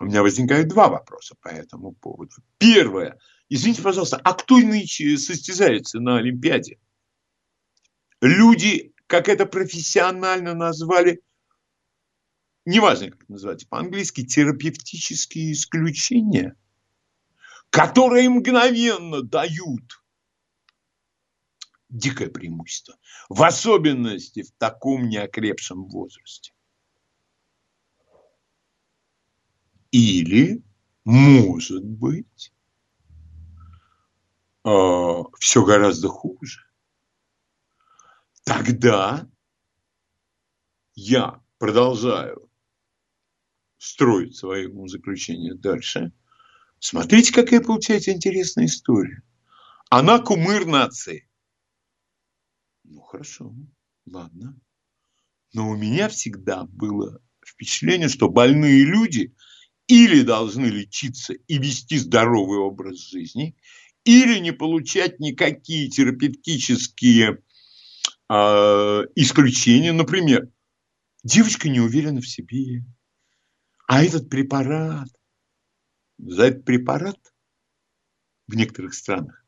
[0.00, 2.34] У меня возникают два вопроса по этому поводу.
[2.58, 3.18] Первое.
[3.48, 6.78] Извините, пожалуйста, а кто нынче состязается на Олимпиаде?
[8.20, 11.22] Люди, как это профессионально назвали,
[12.64, 16.56] неважно, как называть по-английски, терапевтические исключения,
[17.70, 20.02] которые мгновенно дают
[21.88, 22.96] дикое преимущество,
[23.28, 26.52] в особенности в таком неокрепшем возрасте.
[29.94, 30.60] Или,
[31.04, 32.52] может быть,
[34.64, 34.68] э,
[35.38, 36.66] все гораздо хуже.
[38.42, 39.30] Тогда
[40.96, 42.50] я продолжаю
[43.78, 46.10] строить свои заключения дальше.
[46.80, 49.22] Смотрите, какая получается интересная история.
[49.90, 51.30] Она кумыр нации.
[52.82, 53.54] Ну, хорошо,
[54.06, 54.60] ладно.
[55.52, 59.32] Но у меня всегда было впечатление, что больные люди
[59.86, 63.56] или должны лечиться и вести здоровый образ жизни,
[64.04, 67.42] или не получать никакие терапевтические
[68.28, 69.92] э, исключения.
[69.92, 70.48] Например,
[71.22, 72.84] девочка не уверена в себе,
[73.86, 75.08] а этот препарат,
[76.18, 77.18] за этот препарат
[78.46, 79.44] в некоторых странах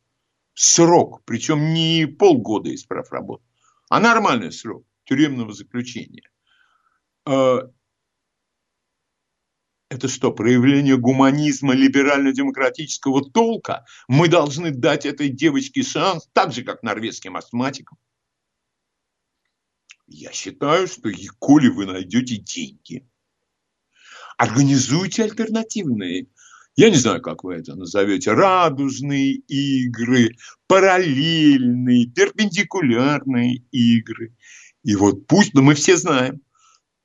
[0.56, 3.44] срок, причем не полгода из прав работы,
[3.88, 6.28] а нормальный срок тюремного заключения.
[7.26, 7.58] Э,
[9.88, 13.84] это что, проявление гуманизма либерально-демократического толка?
[14.08, 17.98] Мы должны дать этой девочке шанс, так же, как норвежским астматикам.
[20.08, 23.08] Я считаю, что коли вы найдете деньги,
[24.36, 26.28] организуйте альтернативные,
[26.76, 34.36] я не знаю, как вы это назовете, радужные игры, параллельные, перпендикулярные игры.
[34.84, 36.42] И вот пусть, но мы все знаем,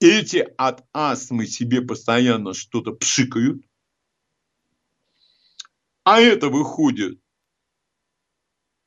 [0.02, 3.64] эти от астмы себе постоянно что-то пшикают,
[6.04, 7.22] а это выходит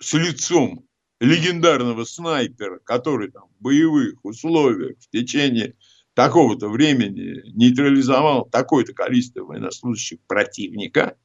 [0.00, 0.86] с лицом
[1.20, 5.76] легендарного снайпера, который там в боевых условиях в течение
[6.14, 11.16] такого-то времени нейтрализовал такое-то количество военнослужащих противника.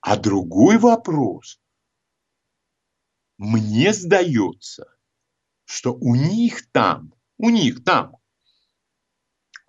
[0.00, 1.60] А другой вопрос.
[3.36, 4.92] Мне сдается,
[5.64, 8.16] что у них там у них там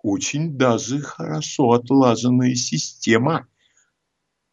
[0.02, 3.46] очень даже хорошо отлаженная система.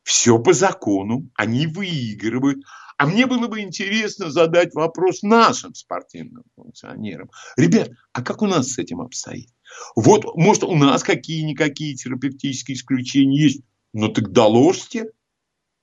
[0.04, 2.64] Все по закону, они выигрывают.
[2.98, 7.30] А мне было бы интересно задать вопрос нашим спортивным функционерам.
[7.56, 9.50] Ребят, а как у нас с этим обстоит?
[9.96, 13.62] Вот, может, у нас какие-никакие терапевтические исключения есть.
[13.94, 15.12] Ну так доложьте,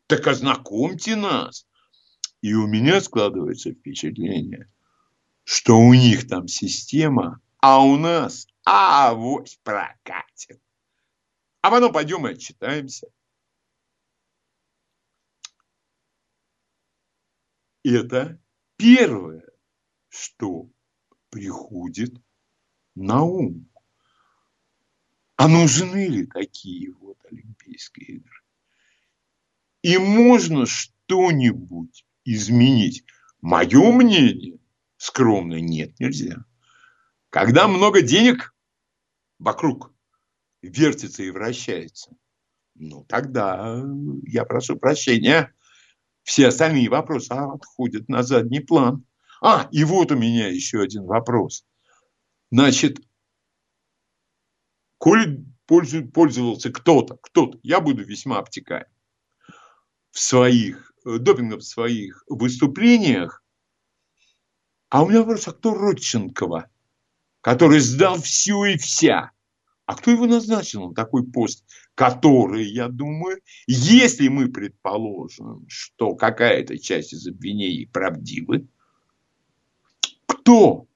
[0.07, 1.67] так ознакомьте нас.
[2.41, 4.71] И у меня складывается впечатление,
[5.45, 10.61] что у них там система, а у нас авось прокатит.
[11.61, 13.07] А потом пойдем и отчитаемся.
[17.83, 18.41] Это
[18.77, 19.45] первое,
[20.09, 20.71] что
[21.31, 22.15] приходит
[22.95, 23.69] на ум.
[25.37, 28.41] А нужны ли такие вот Олимпийские игры?
[29.83, 33.05] И можно что-нибудь изменить?
[33.43, 34.59] Мое мнение,
[35.05, 36.45] скромно, нет, нельзя.
[37.29, 38.55] Когда много денег
[39.39, 39.93] вокруг
[40.63, 42.17] вертится и вращается,
[42.75, 43.83] ну тогда
[44.23, 45.55] я прошу прощения.
[46.23, 49.05] Все остальные вопросы отходят на задний план.
[49.43, 51.67] А, и вот у меня еще один вопрос.
[52.51, 52.99] Значит,
[54.97, 58.87] коли пользовался кто-то, кто-то, я буду весьма обтекаем
[60.13, 63.44] в своих, э, допингом в своих выступлениях,
[64.95, 66.71] а у меня вопрос, а кто Родченкова,
[67.41, 69.33] который сдал все и вся?
[69.87, 71.65] А кто его назначил на такой пост,
[71.97, 78.69] который, я думаю, если мы предположим, что какая-то часть из обвинений правдивы,
[80.27, 80.87] кто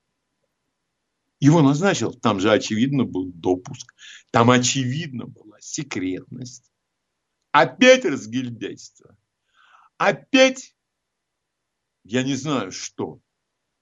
[1.40, 2.12] его назначил?
[2.12, 3.92] Там же очевидно был допуск,
[4.30, 6.70] там очевидно была секретность,
[7.51, 9.16] опять разгильдяйство,
[9.96, 10.76] опять
[12.05, 13.18] я не знаю что.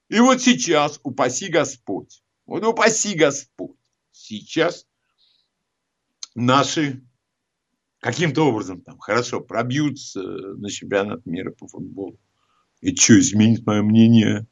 [0.09, 3.75] И вот сейчас, упаси Господь, вот упаси Господь,
[4.11, 4.87] сейчас
[6.33, 7.03] наши
[7.99, 12.19] каким-то образом там хорошо пробьются на чемпионат мира по футболу.
[12.79, 14.47] И что, изменит мое мнение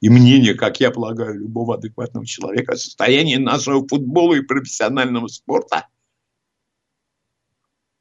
[0.00, 5.88] и мнение, как я полагаю, любого адекватного человека о состоянии нашего футбола и профессионального спорта?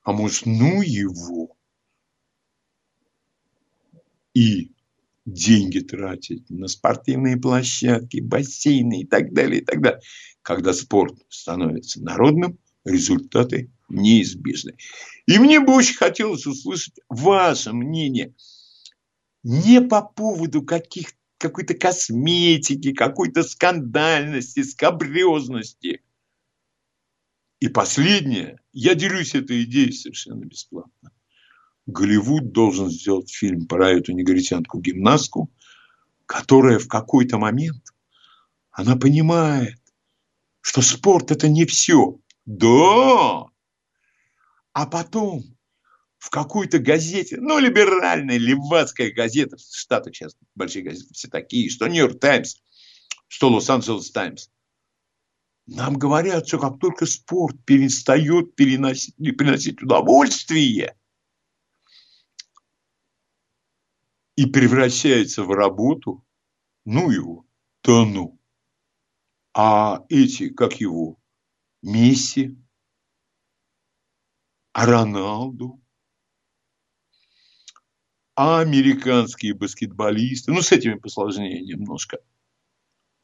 [0.01, 1.55] А может, ну его?
[4.33, 4.74] И
[5.25, 10.01] деньги тратить на спортивные площадки, бассейны и так далее, и так далее.
[10.41, 14.77] Когда спорт становится народным, результаты неизбежны.
[15.25, 18.35] И мне бы очень хотелось услышать ваше мнение
[19.43, 26.01] не по поводу каких какой-то косметики, какой-то скандальности, скабрезности.
[27.59, 31.11] И последнее, я делюсь этой идеей совершенно бесплатно.
[31.85, 35.51] Голливуд должен сделать фильм про эту негритянку-гимнастку,
[36.25, 37.83] которая в какой-то момент,
[38.71, 39.79] она понимает,
[40.61, 42.17] что спорт– это не все.
[42.45, 43.45] Да!
[44.73, 45.43] А потом
[46.17, 51.87] в какой-то газете, ну, либеральная, левацкая газета, в Штатах сейчас большие газеты все такие, что
[51.87, 52.55] Нью-Йорк Таймс,
[53.27, 54.47] что Лос-Анджелес Таймс,
[55.67, 60.95] нам говорят, что как только спорт перестает переносить, приносить удовольствие–
[64.35, 66.23] и превращается в работу,
[66.85, 67.45] ну его,
[67.81, 68.39] то ну.
[69.53, 71.17] А эти, как его,
[71.81, 72.57] Месси,
[74.73, 75.81] а Роналду,
[78.35, 82.19] а американские баскетболисты, ну, с этими посложнее немножко.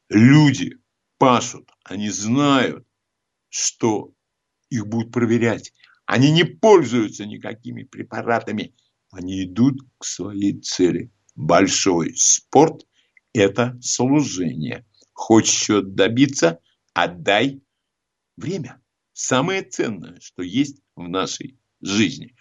[0.08, 0.78] Люди
[1.18, 2.86] пашут, они знают,
[3.50, 4.14] что
[4.70, 5.74] их будут проверять.
[6.06, 8.74] Они не пользуются никакими препаратами
[9.12, 11.12] они идут к своей цели.
[11.36, 12.86] Большой спорт–
[13.32, 14.84] это служение.
[15.12, 16.58] Хочешь чего добиться–
[16.94, 17.62] отдай
[18.36, 18.82] время.
[19.12, 22.34] Самое ценное, что есть в нашей жизни.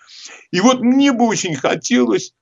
[0.51, 2.33] И вот мне бы очень хотелось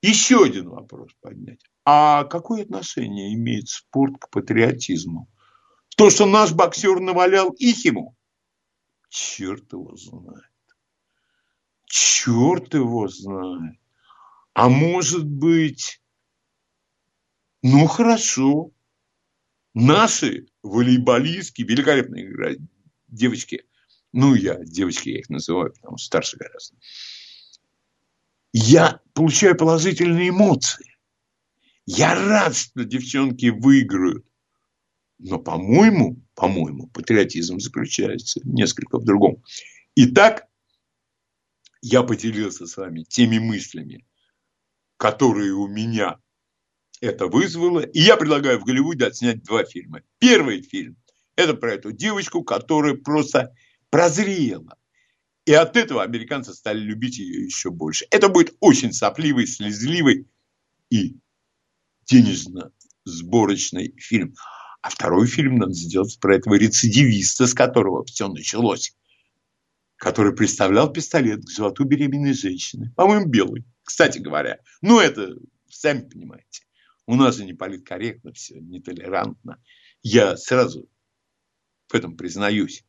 [0.00, 1.60] еще один вопрос поднять.
[1.84, 5.28] А какое отношение имеет спорт к патриотизму?
[5.96, 8.16] То, что наш боксер навалял Ихиму,
[9.08, 10.51] черт его знает.
[11.92, 13.78] Черт его знает.
[14.54, 16.00] А может быть,
[17.62, 18.70] ну хорошо,
[19.74, 22.60] наши волейболистки великолепно играют,
[23.08, 23.64] девочки,
[24.10, 26.78] ну я, девочки я их называю, потому что старше гораздо.
[28.54, 30.96] Я получаю положительные эмоции.
[31.84, 34.24] Я рад, что девчонки выиграют.
[35.18, 39.44] Но, по-моему, по-моему, патриотизм заключается несколько в другом.
[39.94, 40.48] Итак,
[41.82, 44.06] я поделился с вами теми мыслями,
[44.96, 46.18] которые у меня
[47.00, 47.80] это вызвало.
[47.80, 50.02] И я предлагаю в Голливуде отснять два фильма.
[50.18, 50.96] Первый фильм–
[51.36, 53.52] это про эту девочку, которая просто
[53.90, 54.78] прозрела.
[55.44, 58.06] И от этого американцы стали любить ее еще больше.
[58.10, 60.28] Это будет очень сопливый, слезливый
[60.88, 61.16] и
[62.06, 64.34] денежно-сборочный фильм.
[64.82, 68.94] А второй фильм надо сделать про этого рецидивиста, с которого все началось
[70.02, 72.92] который представлял пистолет к животу беременной женщины.
[72.96, 74.58] По-моему, белый, кстати говоря.
[74.80, 75.36] Ну, это,
[75.70, 76.64] сами понимаете,
[77.06, 79.62] у нас же не политкорректно все, нетолерантно.
[80.02, 80.88] Я сразу
[81.88, 82.84] в этом признаюсь.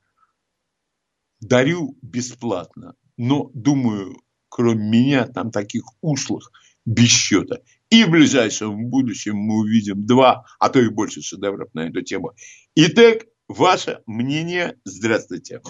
[1.40, 6.52] Дарю бесплатно, но, думаю, кроме меня, там таких ушлых
[6.84, 7.60] без счета.
[7.92, 12.32] И в ближайшем будущем мы увидим два, а то и больше шедевров на эту тему.
[12.74, 14.80] Итак, ваше мнение.
[14.84, 15.62] Здравствуйте.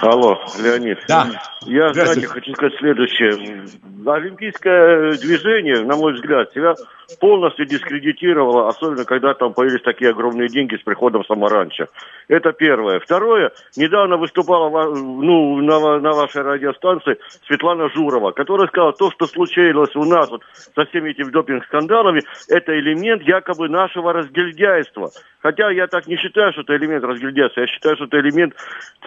[0.00, 0.98] Алло, Леонид.
[1.08, 1.28] Да.
[1.64, 3.66] Я, знаете, хочу сказать следующее.
[4.06, 6.74] Олимпийское движение, на мой взгляд, себя
[7.20, 11.88] полностью дискредитировало, особенно когда там появились такие огромные деньги с приходом Самаранча.
[12.28, 13.00] Это первое.
[13.00, 19.94] Второе, недавно выступала ну, на, на вашей радиостанции Светлана Журова, которая сказала, то, что случилось
[19.94, 20.42] у нас вот,
[20.74, 25.10] со всеми этими допинг-скандалами, это элемент якобы нашего разгильдяйства.
[25.40, 27.60] Хотя я так не считаю, что это элемент разгильдяйства.
[27.60, 28.54] Я считаю, что это элемент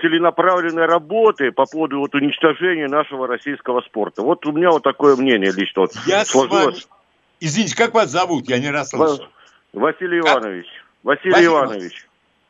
[0.02, 4.22] целенаправленной работы по поводу вот, уничтожения нашего российского спорта.
[4.22, 6.88] Вот у меня вот такое мнение лично вот я сложилось.
[7.40, 8.50] Извините, как вас зовут?
[8.50, 9.28] Я не раз слышал.
[9.74, 10.66] Василий Иванович.
[11.04, 12.08] Василий, Василий Иванович.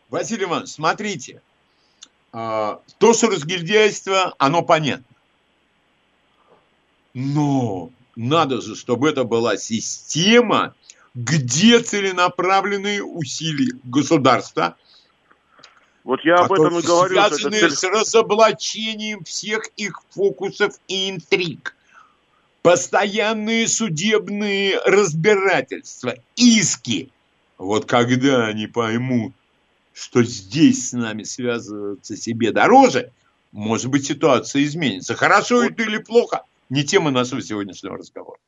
[0.09, 1.41] Василий Иванович, смотрите.
[2.31, 5.05] А, то, что разгильдяйство, оно понятно.
[7.13, 10.73] Но надо же, чтобы это была система,
[11.15, 14.75] где целенаправленные усилия государства,
[16.03, 17.15] Вот я об этом и говорю.
[17.15, 17.75] Связанные это...
[17.75, 21.75] с разоблачением всех их фокусов и интриг.
[22.61, 27.09] Постоянные судебные разбирательства, иски.
[27.57, 29.33] Вот когда они поймут,
[29.93, 33.11] что здесь с нами связываться себе дороже,
[33.51, 35.15] может быть, ситуация изменится.
[35.15, 38.39] Хорошо это или плохо, не тема нашего сегодняшнего разговора.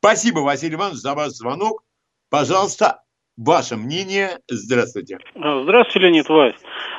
[0.00, 1.84] Спасибо, Василий Иванович, за ваш звонок.
[2.28, 3.02] Пожалуйста,
[3.44, 4.38] Ваше мнение.
[4.48, 5.18] Здравствуйте.
[5.34, 6.54] Здравствуйте, Леонид Вась.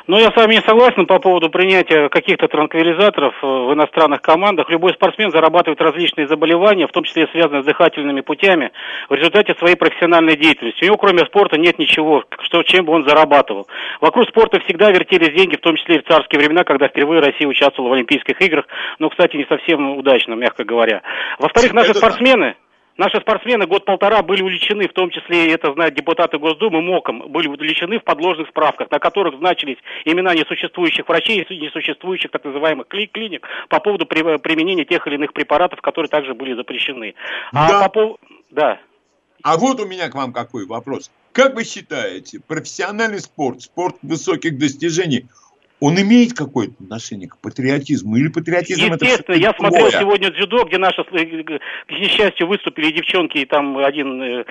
[0.07, 4.69] Ну, я с вами не согласен по поводу принятия каких-то транквилизаторов э, в иностранных командах.
[4.69, 8.71] Любой спортсмен зарабатывает различные заболевания, в том числе связанные с дыхательными путями,
[9.09, 10.83] в результате своей профессиональной деятельности.
[10.83, 13.67] У него, кроме спорта, нет ничего, что, чем бы он зарабатывал.
[14.01, 17.47] Вокруг спорта всегда вертелись деньги, в том числе и в царские времена, когда впервые Россия
[17.47, 18.65] участвовала в Олимпийских играх,
[18.99, 21.03] но, кстати, не совсем удачно, мягко говоря.
[21.39, 22.55] Во-вторых, наши спортсмены...
[22.95, 27.99] Наши спортсмены год-полтора были увлечены, в том числе, это знают депутаты Госдумы, МОКом, были увлечены
[27.99, 33.47] в подложных справках, на которых значились имена несуществующих врачей и несуществующих так называемых кли клиник
[33.69, 37.15] по поводу при применения тех или иных препаратов, которые также были запрещены.
[37.51, 37.83] А да.
[37.83, 38.19] по поводу...
[38.51, 38.79] Да.
[39.41, 41.09] А вот у меня к вам какой вопрос.
[41.31, 45.25] Как вы считаете, профессиональный спорт, спорт высоких достижений–
[45.83, 50.77] он имеет какое-то отношение к патриотизму или патриотизм Естественно, это я смотрел сегодня дзюдо, где
[50.77, 54.45] наши, э, к несчастью, выступили девчонки, и там один э,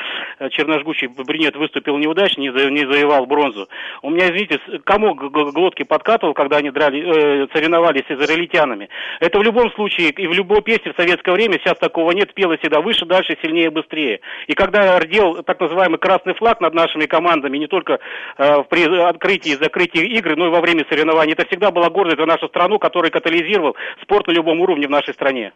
[0.51, 3.66] черножгучий брюнет выступил неудачно, не, за, не завоевал бронзу.
[4.03, 8.91] У меня, извините, комок глотки подкатывал, когда они драли, э, соревновались с израильтянами.
[9.20, 12.59] Это в любом случае, и в любой песне в советское время, сейчас такого нет, пела
[12.59, 14.20] всегда выше, дальше, сильнее, быстрее.
[14.49, 18.01] И когда рдел так называемый красный флаг над нашими командами, не только
[18.37, 21.33] э, при открытии и закрытии игры, но и во время соревнований, образования.
[21.33, 25.14] Это всегда была гордость за нашу страну, который катализировал спорт на любом уровне в нашей
[25.14, 25.53] стране.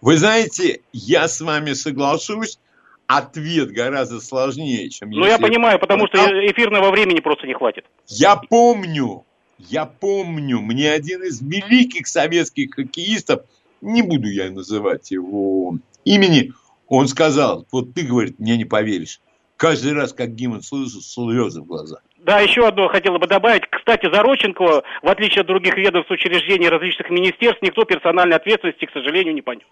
[0.00, 2.58] Вы знаете, я с вами соглашусь,
[3.06, 5.10] ответ гораздо сложнее, чем...
[5.10, 7.84] Ну, я понимаю, потому что эфирного времени просто не хватит.
[8.08, 9.24] Я помню,
[9.58, 13.42] я помню, мне один из великих советских хоккеистов,
[13.80, 16.52] не буду я называть его имени,
[16.88, 19.20] он сказал, вот ты, говорит, мне не поверишь,
[19.56, 22.02] каждый раз, как гимн слышу, слезы в глазах.
[22.22, 23.64] Да, еще одно хотела бы добавить.
[23.68, 28.92] Кстати, за Родченкова, в отличие от других ведомств, учреждений, различных министерств, никто персональной ответственности, к
[28.92, 29.66] сожалению, не понес.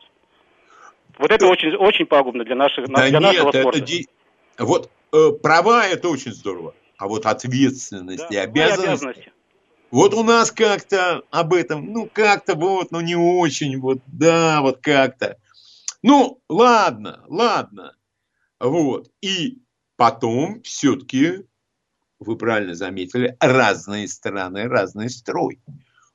[1.16, 3.78] Вот это очень, очень пагубно для, наших, да для нет, нашего спорта.
[3.78, 9.32] Это, вот э, права это очень здорово, а вот ответственность да, и обязанности, ну, обязанности.
[9.92, 14.78] Вот у нас как-то об этом, ну как-то вот, ну не очень, вот да, вот
[14.80, 15.36] как-то.
[16.02, 17.94] Ну, ладно, ладно.
[18.58, 19.08] Вот.
[19.20, 19.58] И
[19.96, 21.44] потом все-таки
[22.20, 25.60] вы правильно заметили, разные страны, разный строй.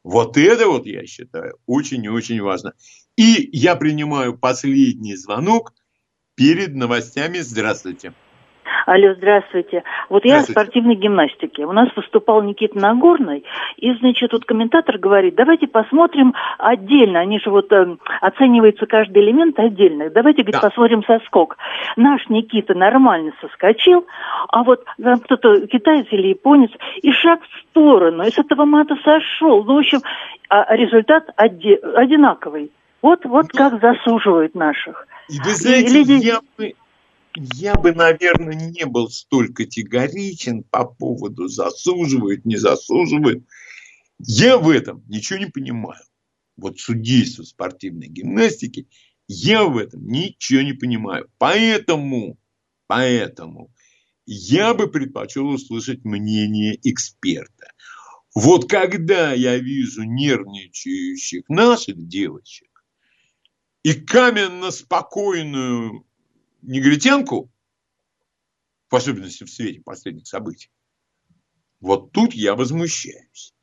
[0.04, 2.74] Вот это вот, я считаю, очень и очень важно.
[3.18, 5.74] И я принимаю последний звонок
[6.36, 7.40] перед новостями.
[7.40, 8.14] Здравствуйте.
[8.86, 9.84] Алло, здравствуйте.
[10.10, 11.66] Вот я о спортивной гимнастике.
[11.66, 13.44] У нас выступал Никита Нагорный,
[13.78, 19.60] и, значит, тут комментатор говорит, давайте посмотрим отдельно, они же вот э, оценивается каждый элемент
[19.60, 20.12] отдельно.
[20.12, 20.70] Давайте, говорит, да.
[20.70, 21.58] посмотрим соскок.
[21.96, 24.06] Наш Никита нормально соскочил,
[24.50, 26.70] а вот там кто-то китаец или японец,
[27.02, 29.64] и шаг в сторону, и с этого мата сошел.
[29.64, 30.00] Ну, в общем,
[30.48, 32.72] а результат оди- одинаковый.
[33.02, 33.70] Вот, вот да.
[33.70, 35.08] как засуживают наших.
[35.30, 36.74] И вы знаете, и, я бы
[37.36, 43.46] я бы, наверное, не был столь категоричен по поводу засуживают, не засуживают.
[44.20, 46.04] Я в этом ничего не понимаю.
[46.56, 48.88] Вот судейство спортивной гимнастики,
[49.28, 51.30] я в этом ничего не понимаю.
[51.38, 52.38] Поэтому,
[52.88, 53.74] поэтому
[54.26, 57.74] я бы предпочел услышать мнение эксперта.
[58.34, 62.86] Вот когда я вижу нервничающих наших девочек
[63.84, 66.06] и каменно спокойную
[66.66, 67.52] негритянку,
[68.90, 70.70] в особенности в свете последних событий,
[71.80, 73.54] вот тут я возмущаюсь.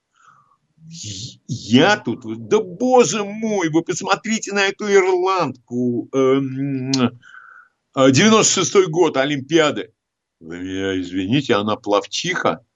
[1.46, 9.94] Я тут, да боже мой, вы посмотрите на эту ирландку, 96-й эм, год, Олимпиады.
[10.40, 12.66] Вы меня извините, она плавчиха,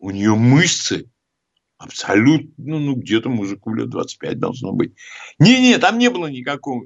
[0.00, 1.10] у нее мышцы
[1.78, 4.94] абсолютно, ну где-то мужику лет 25 должно быть.
[5.38, 6.84] Не-не, там не было никакого,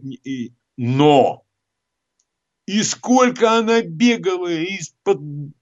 [0.77, 1.44] но
[2.67, 5.21] и сколько она бегала из-под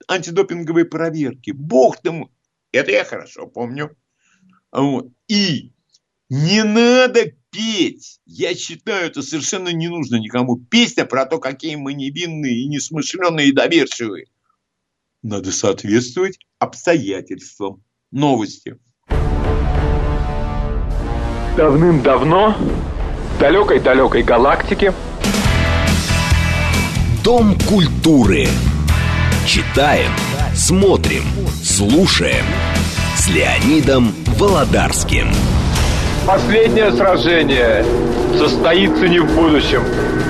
[0.08, 1.50] антидопинговой проверки.
[1.50, 2.30] Бог тому.
[2.70, 3.96] Это я хорошо помню.
[5.28, 5.72] И
[6.30, 8.20] не надо петь.
[8.24, 10.56] Я считаю, это совершенно не нужно никому.
[10.56, 14.26] Песня про то, какие мы невинные и несмышленные и доверчивые.
[15.22, 17.82] Надо соответствовать обстоятельствам.
[18.10, 18.78] Новости.
[21.56, 24.94] Давным-давно в далекой-далекой галактике
[27.22, 28.48] Дом культуры.
[29.46, 30.10] Читаем,
[30.56, 31.22] смотрим,
[31.62, 32.44] слушаем
[33.16, 35.28] с Леонидом Володарским.
[36.26, 37.84] Последнее сражение
[38.36, 39.84] состоится не в будущем.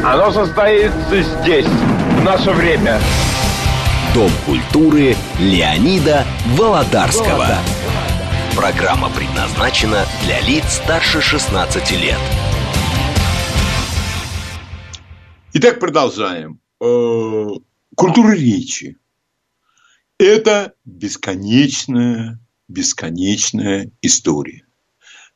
[0.04, 3.00] Оно состоится здесь, в наше время.
[4.12, 6.26] Дом культуры Леонида
[6.58, 7.56] Володарского.
[8.54, 12.18] Программа предназначена для лиц старше 16 лет.
[15.54, 16.61] Итак, продолжаем.
[16.82, 17.48] Э,
[17.94, 18.98] культура речи.
[20.18, 24.66] Это бесконечная, бесконечная история.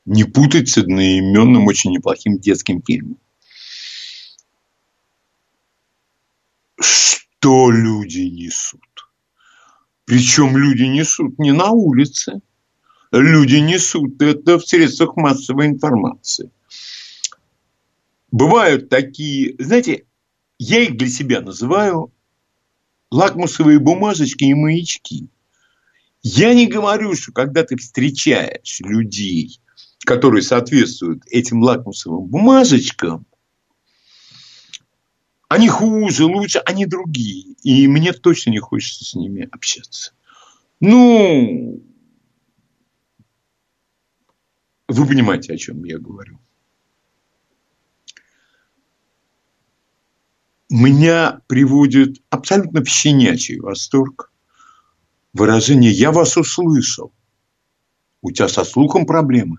[0.05, 3.19] Не путать с одноименным очень неплохим детским фильмом.
[6.81, 8.81] Что люди несут?
[10.05, 12.41] Причем люди несут не на улице.
[13.13, 16.51] Люди несут это в средствах массовой информации.
[18.33, 20.07] Бывают такие, знаете,
[20.59, 22.13] я их для себя называю
[23.11, 25.29] лакмусовые бумажечки и маячки.
[26.23, 29.61] Я не говорю, что когда ты встречаешь людей,
[30.01, 33.27] которые соответствуют этим лакмусовым бумажечкам,
[35.49, 37.55] они хуже, лучше, они другие.
[37.63, 40.13] И мне точно не хочется с ними общаться.
[40.81, 41.81] Ну,
[44.89, 46.39] вы понимаете, о чем я говорю.
[50.71, 54.33] Меня приводит абсолютно в щенячий восторг
[55.33, 57.13] выражение «я вас услышал».
[58.23, 59.59] У тебя со слухом проблемы.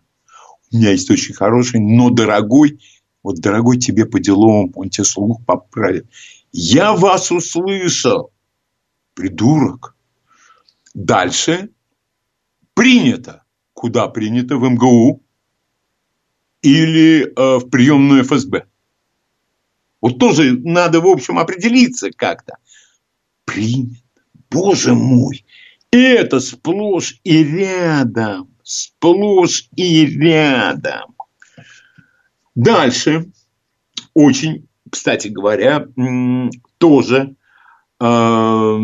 [0.71, 2.81] У меня есть очень хороший, но дорогой,
[3.23, 6.07] вот дорогой тебе по делам, он тебе слух поправит.
[6.51, 8.31] Я вас услышал.
[9.13, 9.95] Придурок.
[10.93, 11.69] Дальше
[12.73, 13.43] принято.
[13.73, 14.57] Куда принято?
[14.57, 15.23] В МГУ
[16.61, 18.65] или э, в приемную ФСБ.
[20.01, 22.57] Вот тоже надо, в общем, определиться как-то.
[23.45, 24.01] Принято.
[24.49, 25.45] Боже мой.
[25.91, 28.53] Это сплошь и рядом.
[28.63, 31.15] Сплошь и рядом.
[32.55, 33.31] Дальше.
[34.13, 35.87] Очень, кстати говоря,
[36.77, 37.35] тоже
[37.99, 38.77] э,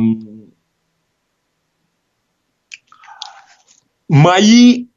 [4.07, 4.88] мои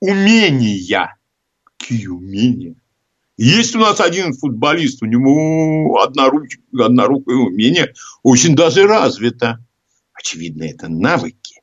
[0.00, 1.16] умения.
[1.64, 2.74] Какие умения?
[3.38, 6.58] Есть у нас один футболист, у него одноруч...
[6.76, 9.64] однорукое умение очень даже развито.
[10.12, 11.62] Очевидно, это навыки.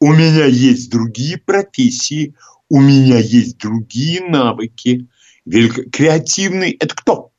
[0.00, 2.34] У меня есть другие профессии,
[2.68, 5.06] у меня есть другие навыки.
[5.44, 5.84] Велико...
[5.84, 7.30] Креативный– это кто?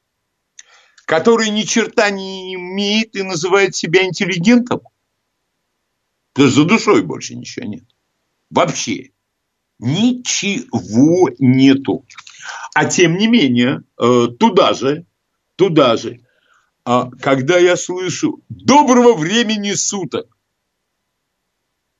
[1.06, 4.80] Который ни черта не имеет и называет себя интеллигентом?
[6.32, 7.84] Потому что за душой больше ничего нет.
[8.50, 9.12] Вообще.
[9.78, 12.06] Ничего нету.
[12.74, 15.06] А тем не менее, э, туда же,
[15.56, 16.22] туда же,
[16.86, 20.28] а когда я слышу «доброго времени суток»,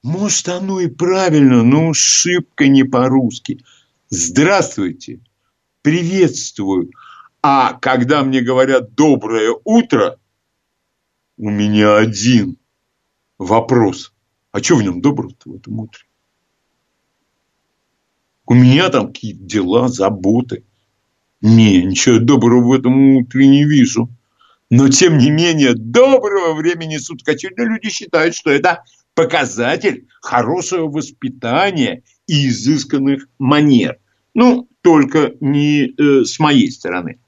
[0.04, 3.64] может, оно и правильно, но шибко не по-русски.
[4.10, 5.22] Здравствуйте,
[5.82, 6.92] приветствую.
[7.42, 10.20] А когда мне говорят «доброе утро»,
[11.38, 12.58] у меня один
[13.38, 14.14] вопрос.
[14.52, 16.04] А что в нем доброго-то в этом утре?
[18.46, 20.64] У меня там какие-то дела, заботы.
[21.42, 24.10] Не, ничего доброго в этом утре не вижу.
[24.70, 27.30] Но, тем не менее, доброго времени суток.
[27.30, 28.84] Очевидно, люди считают, что это
[29.14, 34.00] показатель хорошего воспитания и изысканных манер.
[34.34, 37.20] Ну, только не э, с моей стороны.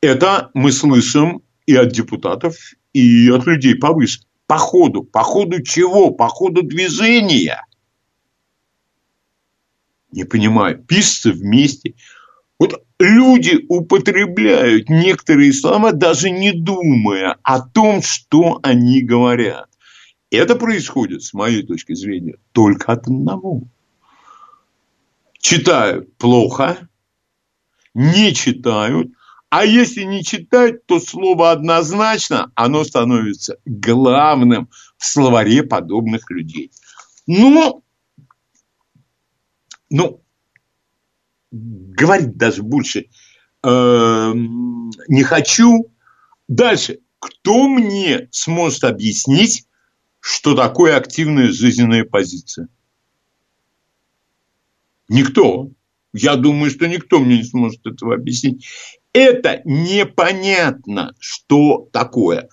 [0.00, 2.56] Это мы слышим и от депутатов,
[2.92, 4.20] и от людей повыше.
[4.46, 5.02] По ходу.
[5.02, 6.10] По ходу чего?
[6.10, 7.64] По ходу движения
[10.16, 11.94] не понимаю, пишется вместе.
[12.58, 19.68] Вот люди употребляют некоторые слова, даже не думая о том, что они говорят.
[20.30, 23.62] Это происходит, с моей точки зрения, только от одного.
[25.38, 26.88] Читают плохо,
[27.94, 29.12] не читают,
[29.50, 36.72] а если не читать, то слово однозначно, оно становится главным в словаре подобных людей.
[37.26, 37.82] Но
[39.90, 40.22] ну,
[41.50, 43.06] говорить даже больше
[43.62, 45.92] э, не хочу.
[46.48, 47.00] Дальше.
[47.18, 49.66] Кто мне сможет объяснить,
[50.20, 52.68] что такое активная жизненная позиция?
[55.08, 55.70] Никто.
[56.12, 58.66] Я думаю, что никто мне не сможет этого объяснить.
[59.12, 62.48] Это непонятно, что такое.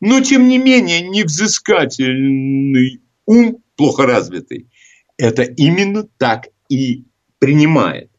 [0.00, 4.68] Но, тем не менее, невзыскательный ум, плохо развитый,
[5.16, 7.04] это именно так и
[7.38, 8.10] принимает.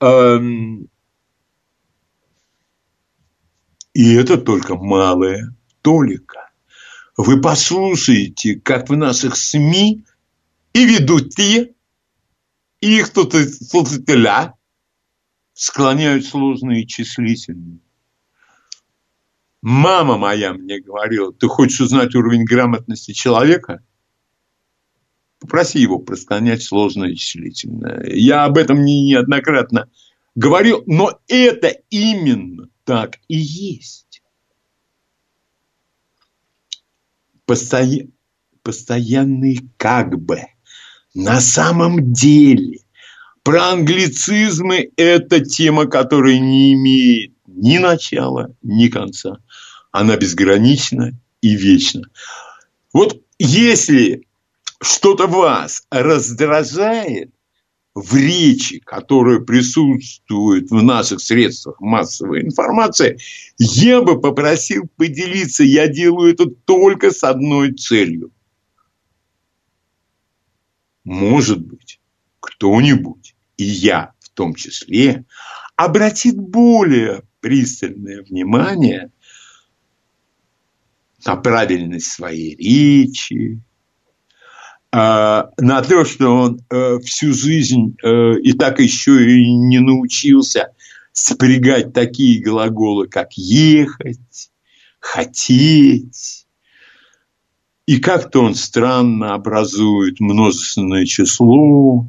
[0.00, 0.88] Эм,
[3.94, 6.50] и это только малая толика.
[7.16, 10.04] Вы послушаете, как в наших СМИ
[10.74, 11.72] И ведущие,
[12.82, 14.52] и их слушателя
[15.54, 17.80] склоняют сложные числительные.
[19.62, 23.82] Мама моя мне говорила, ты хочешь узнать уровень грамотности человека?
[25.38, 28.06] Попроси его просклонять сложное числительное.
[28.08, 29.90] Я об этом неоднократно
[30.34, 34.22] говорил, но это именно так и есть.
[37.44, 38.08] Постоя...
[38.62, 40.42] Постоянный как бы.
[41.14, 42.80] На самом деле.
[43.44, 49.38] Про англицизмы– это тема, которая не имеет ни начала, ни конца.
[49.92, 51.12] Она безгранична
[51.42, 52.02] и вечна.
[52.92, 54.25] Вот если
[54.80, 57.32] что-то вас раздражает
[57.94, 63.18] в речи, которая присутствует в наших средствах массовой информации,
[63.58, 65.64] я бы попросил поделиться.
[65.64, 68.32] Я делаю это только с одной целью.
[71.04, 72.00] Может быть,
[72.40, 75.24] кто-нибудь, и я в том числе,
[75.76, 79.10] обратит более пристальное внимание
[81.24, 83.60] на правильность своей речи,
[84.96, 90.72] на то, что он э, всю жизнь э, и так еще и не научился
[91.12, 94.50] спрягать такие глаголы, как ехать,
[94.98, 96.46] хотеть.
[97.84, 102.06] И как-то он странно образует множественное число.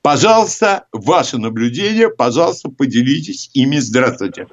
[0.00, 3.80] Пожалуйста, ваше наблюдение, пожалуйста, поделитесь ими.
[3.80, 4.46] Здравствуйте.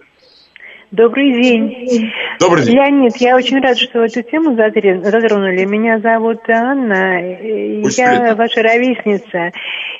[0.95, 2.09] Добрый день.
[2.39, 2.75] Добрый день.
[2.75, 5.65] Леонид, я очень рада, что эту тему затронули.
[5.65, 7.17] Меня зовут Анна,
[7.83, 8.35] Очень я приятно.
[8.35, 9.51] ваша ровесница.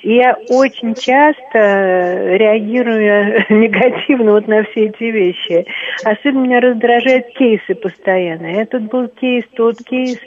[0.03, 5.65] И я очень часто реагирую негативно вот на все эти вещи.
[6.05, 8.45] Особенно меня раздражают кейсы постоянно.
[8.45, 10.17] Этот был кейс, тот кейс.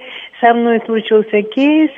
[0.42, 1.90] Со мной случился кейс,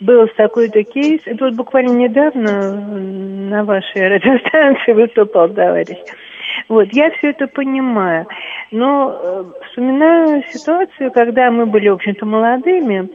[0.00, 1.20] был такой-то кейс.
[1.26, 5.96] Это вот буквально недавно на вашей радиостанции выступал товарищ.
[6.68, 8.26] Вот, я все это понимаю.
[8.70, 13.08] Но э, вспоминаю ситуацию, когда мы были, в общем-то, молодыми,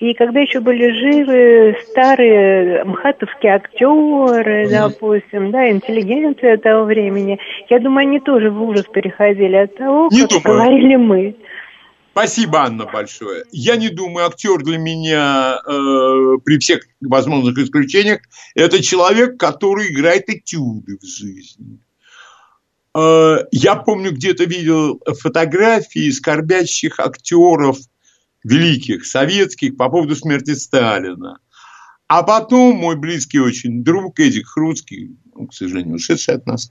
[0.00, 4.70] и когда еще были живы старые мхатовские актеры, mm-hmm.
[4.70, 7.38] допустим, да, интеллигенция того времени,
[7.70, 10.42] я думаю, они тоже в ужас переходили от того, Не как думаю.
[10.44, 11.36] говорили мы.
[12.12, 13.44] Спасибо, Анна, большое.
[13.50, 18.20] Я не думаю, актер для меня э, при всех возможных исключениях
[18.54, 21.80] это человек, который играет этюды в жизни.
[22.96, 27.78] Э, я помню, где-то видел фотографии скорбящих актеров
[28.44, 31.38] великих, советских, по поводу смерти Сталина.
[32.06, 35.16] А потом мой близкий очень друг Эдик Хруцкий,
[35.48, 36.70] к сожалению, ушедший от нас,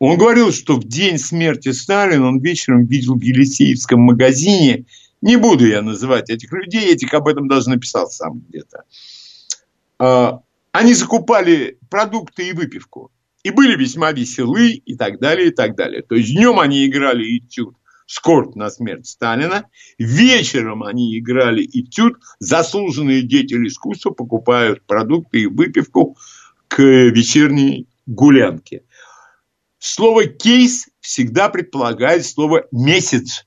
[0.00, 4.84] он говорил, что в день смерти Сталина он вечером видел в Елисеевском магазине,
[5.20, 8.84] не буду я называть этих людей, этих об этом даже написал сам где-то.
[9.98, 10.40] А,
[10.70, 13.10] они закупали продукты и выпивку.
[13.42, 16.02] И были весьма веселы и так далее, и так далее.
[16.02, 17.76] То есть днем они играли этюд
[18.06, 19.66] «Скорбь на смерть Сталина»,
[19.98, 26.16] вечером они играли этюд «Заслуженные деятели искусства покупают продукты и выпивку
[26.68, 28.82] к вечерней гулянке».
[29.78, 33.46] Слово «кейс» всегда предполагает слово «месяц».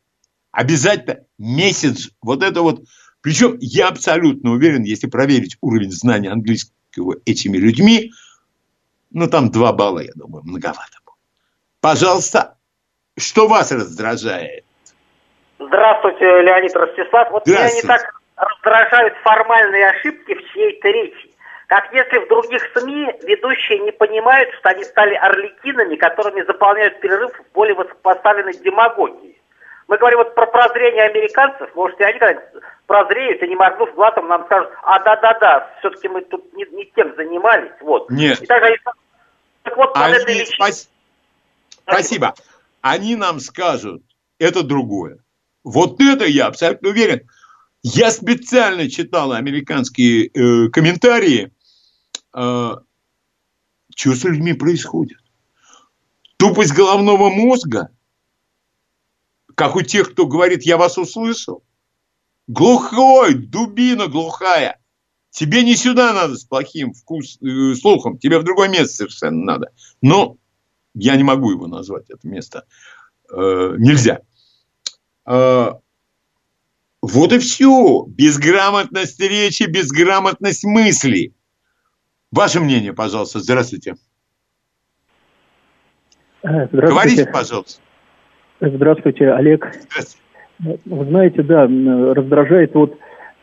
[0.52, 2.10] Обязательно месяц.
[2.22, 2.84] Вот это вот.
[3.22, 8.12] Причем я абсолютно уверен, если проверить уровень знания английского этими людьми,
[9.12, 11.18] ну, там два балла, я думаю, многовато будет.
[11.82, 12.58] Пожалуйста,
[13.18, 14.64] что вас раздражает?
[15.60, 17.32] Здравствуйте, Леонид Ростислав.
[17.32, 21.32] Вот меня не так раздражают формальные ошибки в чьей-то речи.
[21.68, 27.32] Как если в других СМИ ведущие не понимают, что они стали орликинами, которыми заполняют перерыв
[27.32, 29.42] в более высокопоставленной демагогии.
[29.88, 32.20] Мы говорим вот про прозрение американцев, может, и они
[32.88, 37.16] прозреют и не моргнув глазом нам скажут, а да-да-да, все-таки мы тут не, не тем
[37.16, 37.72] занимались.
[37.82, 38.10] Вот.
[38.10, 38.42] Нет.
[38.42, 38.70] И тогда,
[39.64, 40.56] так вот, они, этой личине...
[40.56, 40.90] спас...
[41.84, 42.36] Спасибо.
[42.82, 44.04] Они нам скажут,
[44.40, 45.20] это другое.
[45.64, 47.28] Вот это я абсолютно уверен.
[47.84, 51.52] Я специально читал американские э, комментарии,
[52.34, 52.76] э,
[53.96, 55.18] что с людьми происходит.
[56.38, 57.90] Тупость головного мозга,
[59.56, 61.64] как у тех, кто говорит, я вас услышал.
[62.48, 64.81] Глухой, дубина глухая.
[65.32, 69.72] Тебе не сюда надо с плохим вкус, э, слухом, тебе в другое место совершенно надо.
[70.02, 70.38] Но
[70.94, 72.66] я не могу его назвать, это место.
[73.32, 74.20] Э, нельзя.
[75.26, 75.72] Э,
[77.02, 78.06] вот и все.
[78.08, 81.34] Безграмотность речи, безграмотность мысли.
[82.32, 83.40] Ваше мнение, пожалуйста.
[83.40, 83.96] Здравствуйте.
[86.44, 86.88] Э, здравствуйте.
[86.88, 87.82] Говорите, пожалуйста.
[88.60, 89.66] Здравствуйте, Олег.
[89.90, 90.18] Здравствуйте.
[90.86, 91.64] Вы знаете, да,
[92.14, 92.96] раздражает вот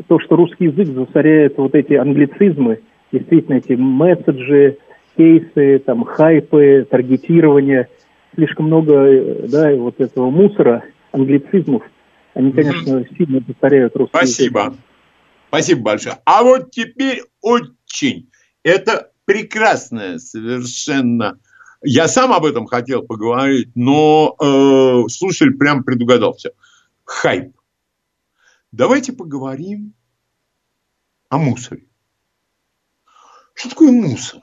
[0.06, 2.80] то, что русский язык засоряет вот эти англицизмы,
[3.12, 4.78] действительно эти месседжи,
[5.16, 7.88] кейсы, там, хайпы, таргетирование,
[8.34, 11.82] слишком много, э, да, вот этого мусора, англицизмов,
[12.34, 13.16] они, конечно, mm-hmm.
[13.16, 14.60] сильно повторяют русский Спасибо.
[14.60, 14.74] Язык.
[15.48, 16.16] Спасибо большое.
[16.24, 18.28] А вот теперь очень,
[18.62, 21.38] это прекрасная совершенно
[21.82, 26.50] я сам об этом хотел поговорить, но э, слушатель прям предугадался.
[27.04, 27.52] Хайп.
[28.72, 29.94] Давайте поговорим
[31.28, 31.86] о мусоре.
[33.54, 34.40] Что такое мусор?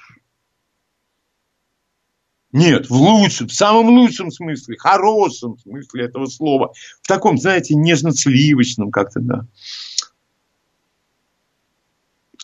[2.52, 6.74] Нет, в лучшем, в самом лучшем смысле, хорошем смысле этого слова.
[7.02, 9.46] В таком, знаете, нежно-сливочном как-то, да.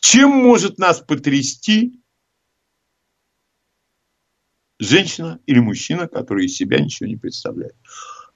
[0.01, 2.01] Чем может нас потрясти
[4.79, 7.75] женщина или мужчина, который из себя ничего не представляет?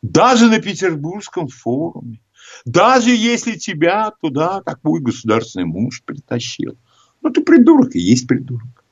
[0.01, 2.21] Даже на Петербургском форуме.
[2.63, 6.77] Даже если тебя туда такой государственный муж притащил.
[7.21, 8.85] Ну, ты придурок и есть придурок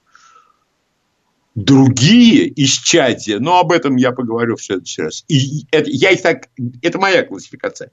[1.55, 5.23] другие исчадия, но об этом я поговорю в следующий раз.
[5.27, 6.49] И это, я их так,
[6.81, 7.91] это моя классификация.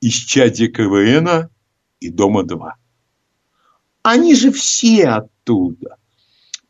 [0.00, 1.48] Исчадие КВН
[2.00, 2.70] и Дома-2.
[4.02, 5.96] Они же все оттуда.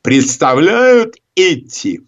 [0.03, 2.03] Представляют эти.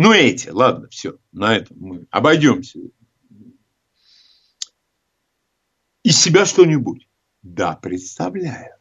[0.00, 2.78] Ну, эти, ладно, все, на этом мы обойдемся.
[6.04, 7.08] Из себя что-нибудь.
[7.42, 8.76] Да, представляют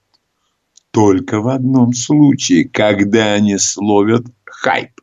[0.91, 5.01] только в одном случае, когда они словят хайп.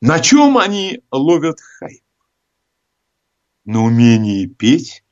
[0.00, 2.02] На чем они ловят хайп?
[3.66, 5.04] На умении петь?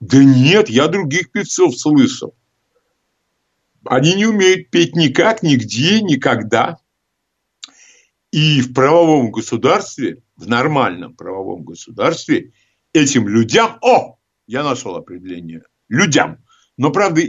[0.00, 2.34] Да нет, я других певцов слышал.
[3.86, 6.78] Они не умеют петь никак, нигде, никогда.
[8.32, 12.52] И в правовом государстве, в нормальном правовом государстве,
[12.92, 16.38] этим людям, о, я нашел определение, людям,
[16.76, 17.22] но, правда,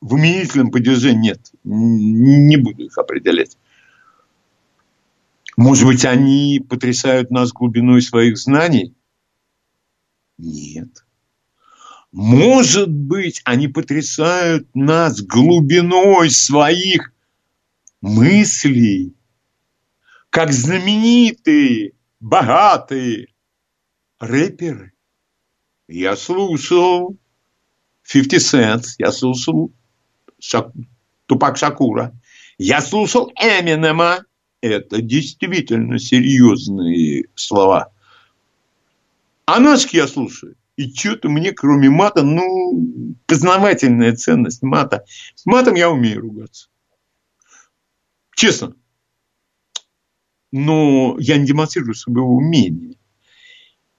[0.00, 1.50] в именительном падеже нет.
[1.64, 3.56] Не буду их определять.
[5.56, 8.94] Может быть, они потрясают нас глубиной своих знаний?
[10.36, 11.04] Нет.
[12.12, 17.12] Может быть, они потрясают нас глубиной своих
[18.00, 19.14] мыслей,
[20.34, 23.28] как знаменитые, богатые
[24.18, 24.92] рэперы.
[25.86, 27.16] Я слушал
[28.10, 29.70] 50 Cent, я слушал
[30.40, 30.72] Шак...
[31.26, 32.12] Тупак Шакура.
[32.58, 34.24] Я слушал Эминема.
[34.60, 37.92] Это действительно серьезные слова.
[39.46, 40.56] А нашки я слушаю.
[40.74, 45.04] И что-то мне, кроме мата, ну, познавательная ценность мата.
[45.36, 46.66] С матом я умею ругаться.
[48.34, 48.74] Честно.
[50.56, 52.94] Но я не демонстрирую своего умения.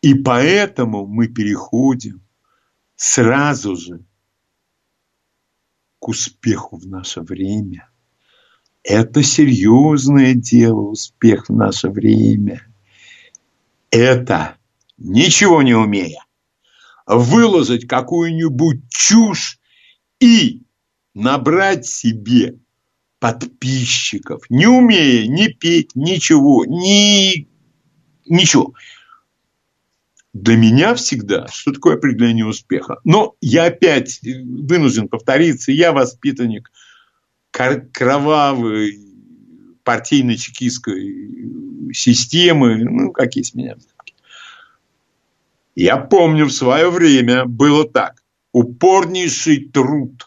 [0.01, 2.21] И поэтому мы переходим
[2.95, 4.05] сразу же
[5.99, 7.89] к успеху в наше время.
[8.83, 12.65] Это серьезное дело, успех в наше время.
[13.91, 14.55] Это,
[14.97, 16.23] ничего не умея,
[17.05, 19.59] выложить какую-нибудь чушь
[20.21, 20.63] и
[21.13, 22.57] набрать себе
[23.19, 27.47] подписчиков, не умея ни петь, ничего, ни
[28.25, 28.73] ничего
[30.35, 32.99] для меня всегда, что такое определение успеха.
[33.05, 36.73] Но я опять вынужден повториться, я воспитанник
[37.51, 38.99] кровавой
[39.85, 43.77] партийно-чекистской системы, ну, какие с меня
[45.73, 48.21] Я помню, в свое время было так.
[48.51, 50.25] Упорнейший труд,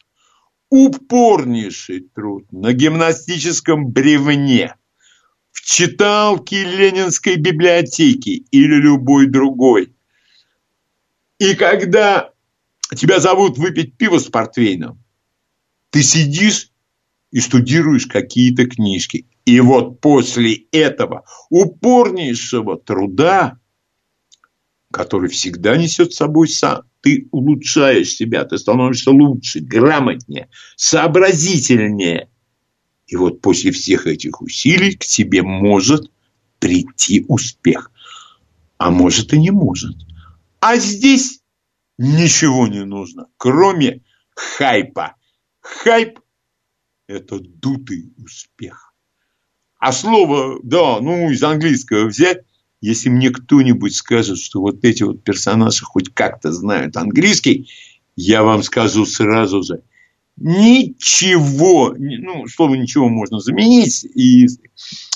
[0.70, 4.74] упорнейший труд на гимнастическом бревне
[5.52, 9.94] в читалке Ленинской библиотеки или любой другой–
[11.38, 12.30] и когда
[12.96, 15.02] тебя зовут выпить пиво с портвейном,
[15.90, 16.72] ты сидишь
[17.30, 19.26] и студируешь какие-то книжки.
[19.44, 23.58] И вот после этого упорнейшего труда,
[24.90, 32.28] который всегда несет с собой сам, ты улучшаешь себя, ты становишься лучше, грамотнее, сообразительнее.
[33.06, 36.10] И вот после всех этих усилий к тебе может
[36.58, 37.90] прийти успех.
[38.76, 39.96] А может и не может.
[40.60, 41.40] А здесь
[41.98, 44.02] ничего не нужно, кроме
[44.34, 45.16] хайпа.
[45.60, 46.20] Хайп–
[47.06, 48.94] это дутый успех.
[49.78, 52.44] А слово, да, ну, из английского взять,
[52.80, 57.70] если мне кто-нибудь скажет, что вот эти вот персонажи хоть как-то знают английский,
[58.16, 59.82] я вам скажу сразу же,
[60.36, 64.46] ничего, ну, слово ничего можно заменить, и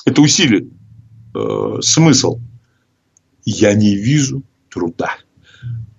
[0.04, 0.68] это усилит
[1.34, 2.40] э, смысл.
[3.44, 5.16] Я не вижу труда.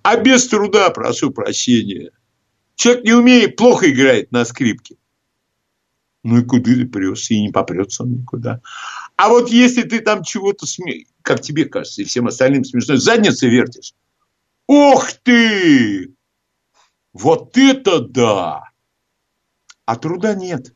[0.02, 2.10] А без труда, прошу прощения.
[2.74, 4.96] Человек не умеет, плохо играет на скрипке.
[6.22, 8.60] Ну и куда ты прешься, и не попрется он никуда.
[9.16, 11.04] А вот если ты там чего-то, сме...
[11.22, 13.94] как тебе кажется, и всем остальным смешно, задницей вертишь.
[14.66, 16.14] Ох ты!
[17.12, 18.70] Вот это да!
[19.84, 20.74] А труда нет.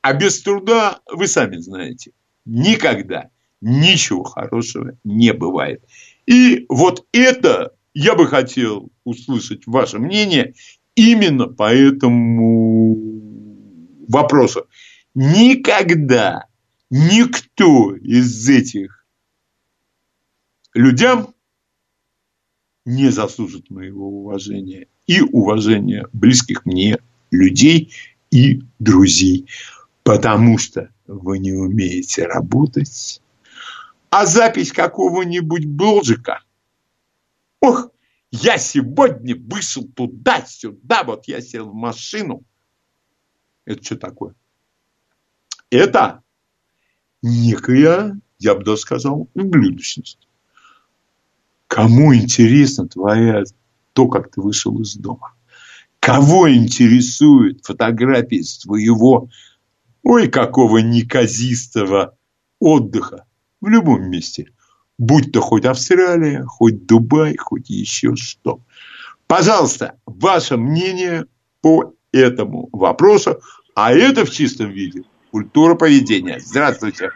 [0.00, 2.12] А без труда, вы сами знаете,
[2.44, 3.30] никогда
[3.60, 5.84] ничего хорошего не бывает.
[6.26, 10.54] И вот это я бы хотел услышать ваше мнение
[10.94, 12.96] именно по этому
[14.08, 14.66] вопросу.
[15.14, 16.46] Никогда
[16.92, 19.04] никто из этих
[20.74, 21.34] людям
[22.84, 26.98] не заслужит моего уважения и уважения близких мне
[27.32, 27.92] людей
[28.30, 29.48] и друзей,
[30.04, 33.20] потому что вы не умеете работать,
[34.10, 36.44] а запись какого-нибудь блоджика–
[37.62, 37.90] Ох,
[38.32, 42.42] я сегодня вышел туда-сюда, вот я сел в машину.
[43.64, 44.34] Это что такое?
[45.70, 46.21] Это
[47.22, 50.18] некая, я бы даже сказал, ублюдочность.
[51.66, 53.44] Кому интересно твоя,
[53.92, 55.34] то, как ты вышел из дома?
[56.00, 59.28] Кого интересует фотографии с твоего,
[60.02, 62.16] ой, какого неказистого
[62.58, 63.24] отдыха
[63.60, 64.48] в любом месте–
[65.02, 68.60] будь то хоть Австралия, хоть Дубай, хоть еще что.
[69.26, 71.26] Пожалуйста, ваше мнение
[71.60, 73.40] по этому вопросу,
[73.74, 75.02] а это в чистом виде
[75.32, 76.38] культура поведения.
[76.38, 77.10] Здравствуйте.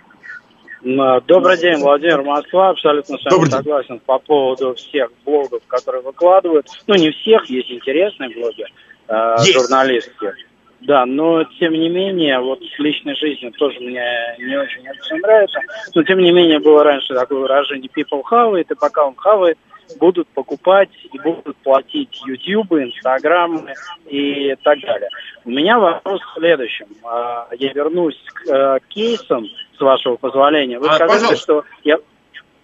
[0.82, 2.70] Добрый день, Владимир Москва.
[2.70, 6.66] Абсолютно с вами согласен по поводу всех блогов, которые выкладывают.
[6.86, 8.64] Ну, не всех, есть интересные блоги
[9.08, 9.52] э, есть.
[9.52, 10.34] журналистские.
[10.80, 14.04] Да, но тем не менее, вот с личной жизнью тоже мне
[14.38, 15.60] не очень это все нравится.
[15.94, 19.58] Но тем не менее, было раньше такое выражение people хавает, и пока он хавает,
[19.99, 23.68] будут покупать и будут платить YouTube, Instagram
[24.07, 25.09] и так далее.
[25.45, 26.87] У меня вопрос в следующем.
[27.05, 30.78] А, я вернусь к э, кейсам, с вашего позволения.
[30.78, 31.43] Вы а, сказали, пожалуйста.
[31.43, 31.99] что я...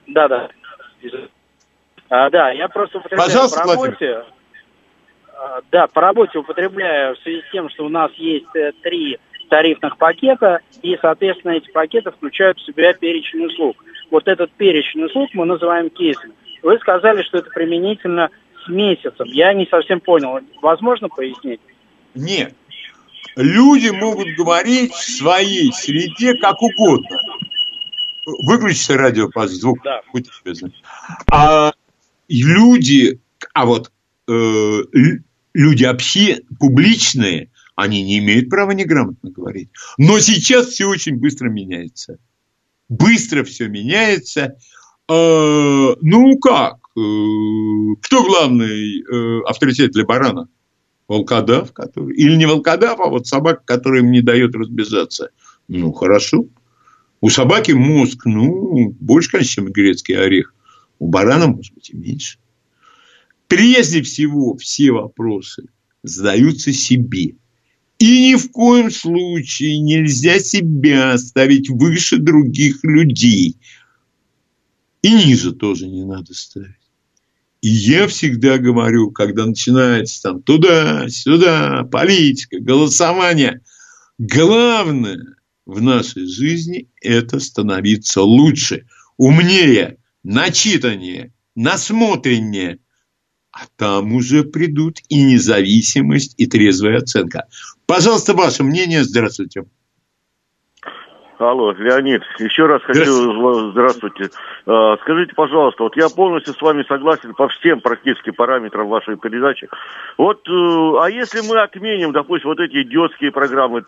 [0.07, 0.49] Да, да.
[2.09, 4.07] А, да, я просто употребляю пожалуйста, в работе...
[4.07, 4.27] Владимир
[5.71, 9.19] да, по работе употребляю в связи с тем, что у нас есть э, три
[9.49, 13.77] тарифных пакета, и, соответственно, эти пакеты включают в себя перечень услуг.
[14.11, 16.33] Вот этот перечень услуг мы называем кейсом.
[16.63, 18.31] Вы сказали, что это применительно
[18.65, 19.27] с месяцем.
[19.27, 20.39] Я не совсем понял.
[20.61, 21.61] Возможно пояснить?
[22.15, 22.55] Нет.
[23.37, 27.19] Люди могут говорить в своей среде как угодно.
[28.47, 29.79] Выключите радио, пожалуйста, звук.
[29.83, 30.03] Да.
[30.13, 30.73] Будьте любезны.
[31.31, 31.73] А
[32.29, 33.21] люди,
[33.53, 33.91] а вот
[34.29, 34.81] э,
[35.55, 39.71] люди общи, публичные, они не имеют права неграмотно говорить.
[39.99, 42.19] Но сейчас все очень быстро меняется.
[42.89, 44.57] Быстро все меняется.
[45.09, 46.77] Э, ну как?
[46.97, 47.01] Э,
[48.03, 50.49] кто главный э, авторитет для барана?
[51.09, 52.15] Волкодав, который...
[52.17, 55.31] Или не волкодав, а вот собака, которая им не дает разбежаться.
[55.69, 56.47] Ну, хорошо.
[57.21, 60.55] У собаки мозг, ну, больше, конечно, чем грецкий орех.
[60.99, 62.39] У барана, может быть, и меньше.
[63.49, 65.65] Прежде всего, все вопросы
[66.03, 67.35] задаются себе.
[67.99, 73.57] И ни в коем случае нельзя себя ставить выше других людей.
[75.03, 76.77] И ниже тоже не надо ставить.
[77.61, 83.61] И я всегда говорю, когда начинается там туда-сюда, политика, голосование,
[84.19, 92.79] главное в нашей жизни– это становиться лучше, умнее, начитаннее, насмотреннее,
[93.53, 97.47] а там уже придут и независимость, и трезвая оценка.
[97.87, 99.05] Пожалуйста, ваше мнение.
[99.05, 99.65] Здравствуйте.
[101.43, 104.31] Алло, Леонид, еще раз хочу, здравствуйте.
[104.65, 109.69] А, скажите, пожалуйста, вот я полностью с вами согласен по всем практически параметрам вашей передачи.
[110.19, 113.85] Вот, э, а если мы отменим, допустим, вот эти идиотские программы,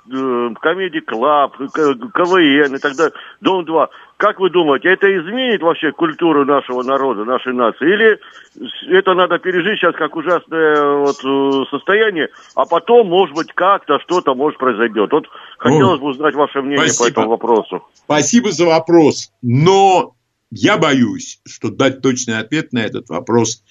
[0.61, 6.83] Comedy Club, КВН и так далее, Дом-2, как вы думаете, это изменит вообще культуру нашего
[6.83, 7.85] народа, нашей нации?
[7.85, 8.19] Или
[8.97, 14.35] это надо пережить сейчас как ужасное вот, э, состояние, а потом, может быть, как-то что-то,
[14.35, 15.13] может, произойдет?
[15.13, 15.27] Вот
[15.59, 17.05] хотелось бы узнать ваше мнение Спасибо.
[17.05, 17.89] по этому вопросу.
[17.95, 19.33] Спасибо за вопрос.
[19.43, 20.15] Но
[20.51, 23.63] я боюсь, что дать точный ответ на этот вопрос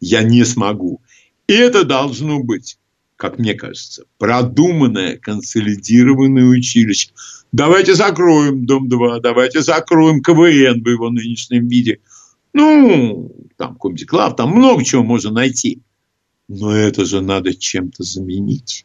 [0.00, 1.00] я не смогу.
[1.48, 2.78] И это должно быть,
[3.18, 7.10] как мне кажется, продуманное, консолидированное училище–
[7.52, 12.00] Давайте закроем Дом-2, давайте закроем КВН в его нынешнем виде.
[12.52, 15.80] Ну, там Comedy Club, там много чего можно найти.
[16.48, 18.84] Но это же надо чем-то заменить.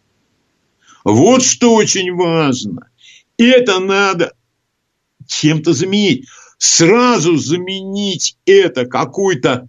[1.03, 2.89] Вот что очень важно.
[3.37, 4.33] Это надо
[5.27, 6.27] чем-то заменить.
[6.57, 9.67] Сразу заменить это какой-то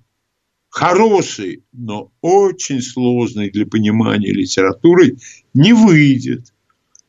[0.74, 5.16] хорошей, но очень сложной для понимания литературы
[5.55, 6.52] не выйдет.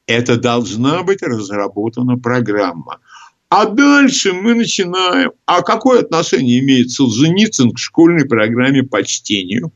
[0.05, 2.99] Это должна быть разработана программа.
[3.49, 5.31] А дальше мы начинаем.
[5.47, 9.71] А какое отношение имеет Солженицын к школьной программе по чтению?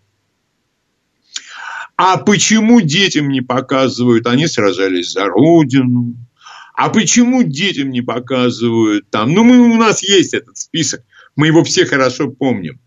[1.97, 6.13] А почему детям не показывают, они сражались за Родину?
[6.75, 9.33] А почему детям не показывают там?
[9.33, 11.01] Ну, мы, у нас есть этот список,
[11.35, 12.79] мы его все хорошо помним.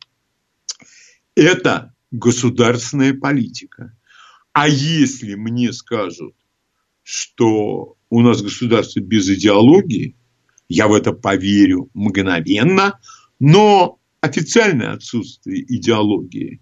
[1.35, 3.97] Это государственная политика.
[4.53, 6.35] А если мне скажут,
[7.03, 10.17] что у нас государство без идеологии,
[10.69, 13.01] я в это поверю мгновенно,
[13.41, 16.61] но официальное отсутствие идеологии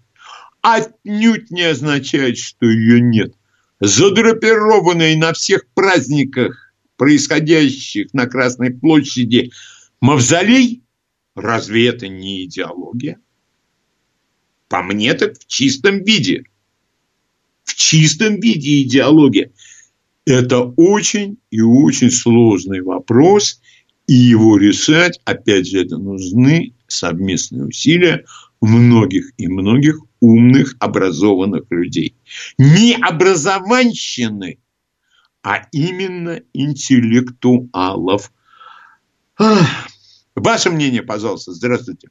[0.61, 3.33] отнюдь не означает, что ее нет.
[3.79, 9.51] Задрапированные на всех праздниках, происходящих на Красной площади,
[9.99, 10.83] мавзолей,
[11.35, 13.19] разве это не идеология?
[14.71, 16.45] По мне так в чистом виде.
[17.65, 19.51] В чистом виде идеология.
[20.25, 23.59] Это очень и очень сложный вопрос,
[24.07, 28.23] и его решать, опять же, это нужны совместные усилия
[28.61, 32.15] многих и многих умных, образованных людей.
[32.57, 34.57] Не образованщины,
[35.43, 38.31] а именно интеллектуалов.
[40.35, 41.51] Ваше мнение, пожалуйста.
[41.51, 42.07] Здравствуйте.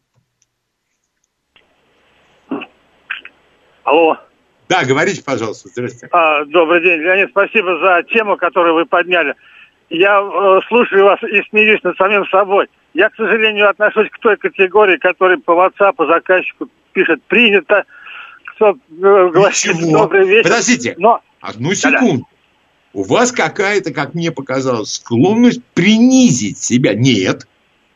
[3.84, 4.16] Алло.
[4.68, 5.68] Да, говорите, пожалуйста.
[5.68, 6.08] Здравствуйте.
[6.12, 7.30] А, добрый день, Леонид.
[7.30, 9.34] Спасибо за тему, которую вы подняли.
[9.88, 12.68] Я э, слушаю вас и смеюсь над самим собой.
[12.94, 17.84] Я, к сожалению, отношусь к той категории, которая по WhatsApp по заказчику пишет «принято»,
[18.44, 20.50] кто э, гласит «добрый вечер».
[20.50, 21.20] Подождите, Но...
[21.40, 22.28] одну секунду.
[22.92, 26.94] У вас какая-то, как мне показалось, склонность принизить себя.
[26.94, 27.46] Нет.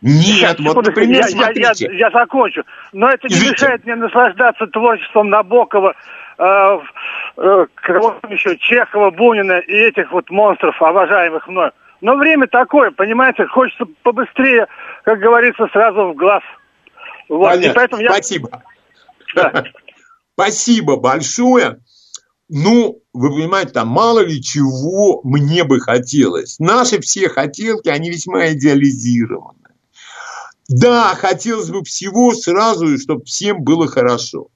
[0.06, 1.86] Нет, вот, например, я, смотрите.
[1.86, 2.62] Я, я, я закончу.
[2.93, 5.94] Но это не мешает мне наслаждаться творчеством Набокова,
[6.36, 6.78] э,
[7.39, 11.70] э, кого еще, Чехова, Бунина и этих вот монстров, обожаемых мной.
[12.02, 14.66] Но время такое, понимаете, хочется побыстрее,
[15.05, 16.43] как говорится, сразу в глаз.
[17.31, 17.48] Вот.
[17.52, 17.70] Понятно.
[17.70, 18.10] И поэтому я...
[18.10, 18.62] Спасибо.
[19.35, 19.64] Да.
[20.35, 21.78] Спасибо большое.
[22.51, 26.59] Ну, вы понимаете, там мало ли чего мне бы хотелось.
[26.59, 29.64] Наши все хотелки, они весьма идеализированы.
[30.69, 34.49] Да, хотелось бы всего сразу, чтобы всем было хорошо.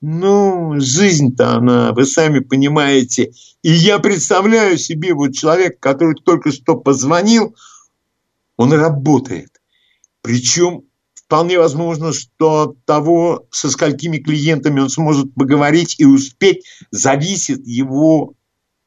[0.00, 3.32] Ну, жизнь-то она, вы сами понимаете.
[3.62, 7.56] И я представляю себе вот человек, который только что позвонил,
[8.56, 9.60] он работает.
[10.22, 10.84] Причем
[11.14, 18.34] вполне возможно, что от того, со сколькими клиентами он сможет поговорить и успеть, зависит его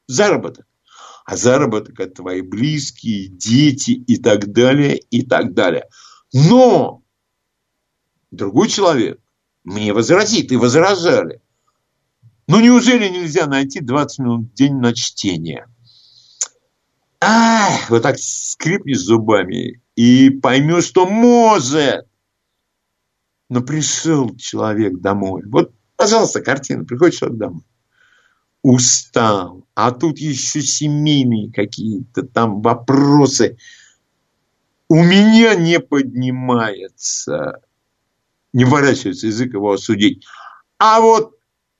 [0.06, 0.66] заработок.
[1.26, 5.84] А заработок– это твои близкие, дети и так далее, и так далее–
[6.32, 7.02] но
[8.30, 9.20] другой человек
[9.64, 11.40] мне возразит, и возражали.
[12.46, 15.66] Ну, неужели нельзя найти 20 минут в день на чтение?
[17.20, 22.06] Ах, вот так скрипнешь зубами и поймешь, что может.
[23.48, 25.42] Но пришел человек домой.
[25.46, 26.84] Вот, пожалуйста, картина.
[26.84, 27.62] Приходит человек домой.
[28.62, 29.66] Устал.
[29.74, 33.58] А тут еще семейные какие-то там вопросы–
[34.90, 37.60] у меня не поднимается,
[38.52, 40.26] не ворачивается язык его осудить.
[40.78, 41.36] А вот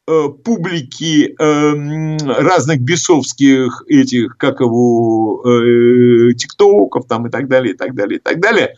[0.07, 7.77] э, публики э, разных бесовских этих, как его, э, тиктоков там и так далее, и
[7.77, 8.77] так далее, и так далее,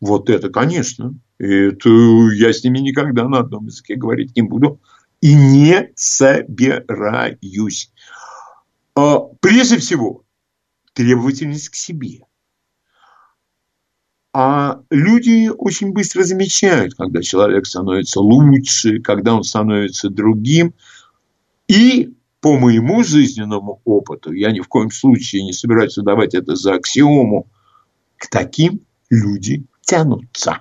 [0.00, 1.90] вот это, конечно, это
[2.34, 4.80] я с ними никогда на одном языке говорить не буду
[5.20, 7.90] и не собираюсь.
[8.94, 10.22] А, прежде всего,
[10.92, 12.20] требовательность к себе.
[14.96, 20.72] Люди очень быстро замечают, когда человек становится лучше, когда он становится другим.
[21.68, 26.76] И по моему жизненному опыту, я ни в коем случае не собираюсь давать это за
[26.76, 27.46] аксиому,
[28.16, 30.60] к таким люди тянутся.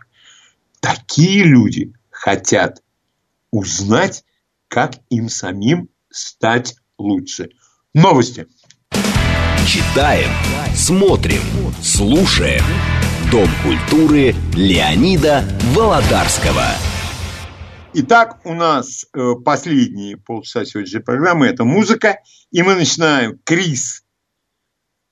[0.82, 2.84] Такие люди хотят
[3.52, 4.26] узнать,
[4.68, 7.52] как им самим стать лучше.
[7.94, 8.48] Новости.
[9.66, 10.30] Читаем,
[10.76, 11.42] смотрим,
[11.82, 12.64] слушаем.
[13.32, 15.44] Дом культуры Леонида
[15.74, 16.66] Володарского.
[17.94, 22.20] Итак, у нас э, последние полчаса сегодняшней программы– это музыка.
[22.52, 24.04] И мы начинаем Крис,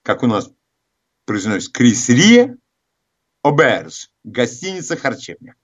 [0.03, 0.51] как у нас
[1.25, 2.57] произносится, Крис Рие,
[3.41, 5.55] Оберж, гостиница «Харчевня».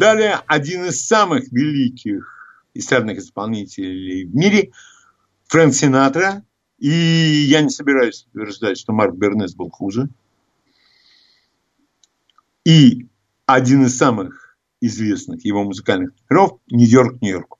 [0.00, 4.72] Далее один из самых великих эстрадных исполнителей в мире,
[5.46, 6.42] Фрэнк Синатра,
[6.78, 10.08] и я не собираюсь утверждать, что Марк Бернес был хуже.
[12.64, 13.06] И
[13.46, 17.59] один из самых известных его музыкальных номеров «Нью-Йорк, Нью-Йорк».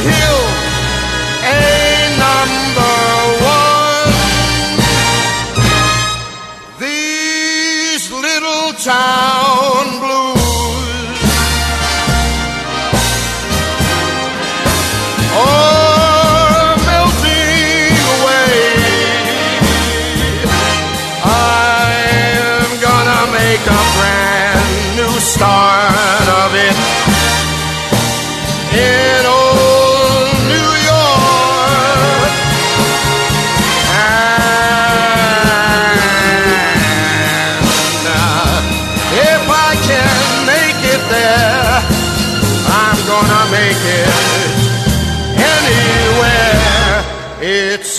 [0.00, 0.41] hill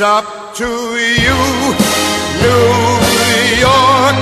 [0.04, 1.40] up to you,
[2.42, 4.16] New York.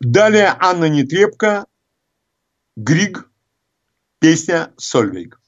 [0.00, 1.66] Далее Анна Нетребко,
[2.76, 3.28] Григ,
[4.20, 5.43] песня «Сольвейк».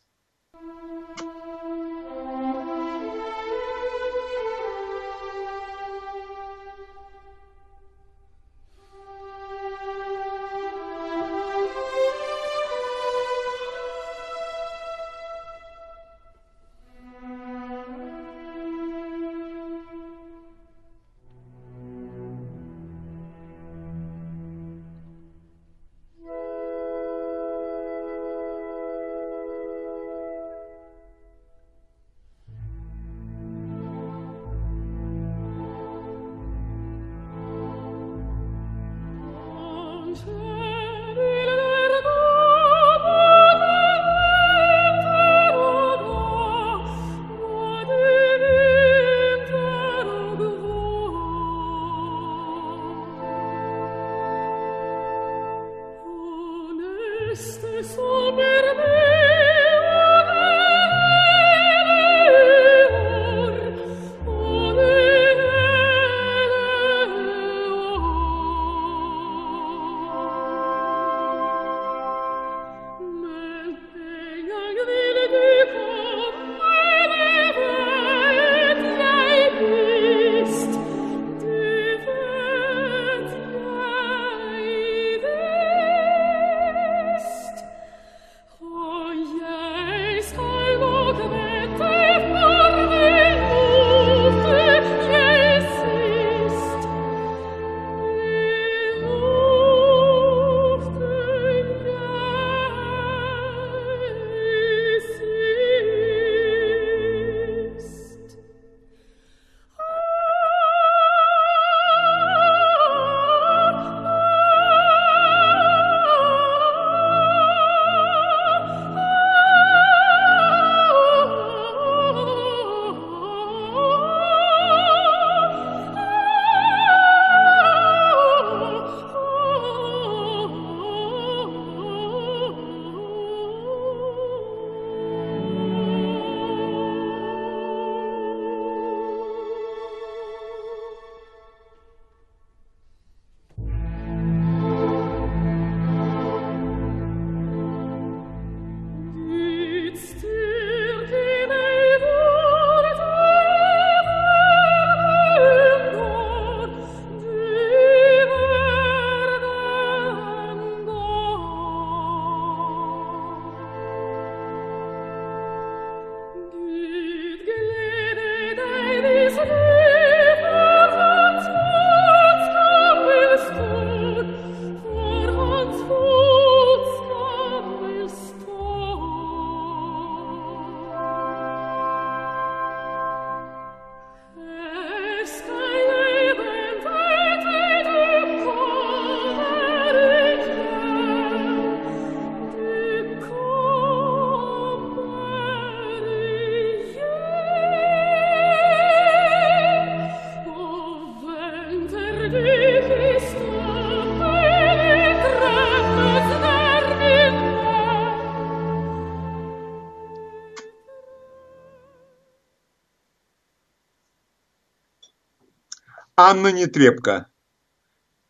[216.28, 217.28] Анна Нетребко.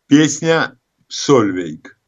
[0.05, 1.99] Песня «Сольвейк».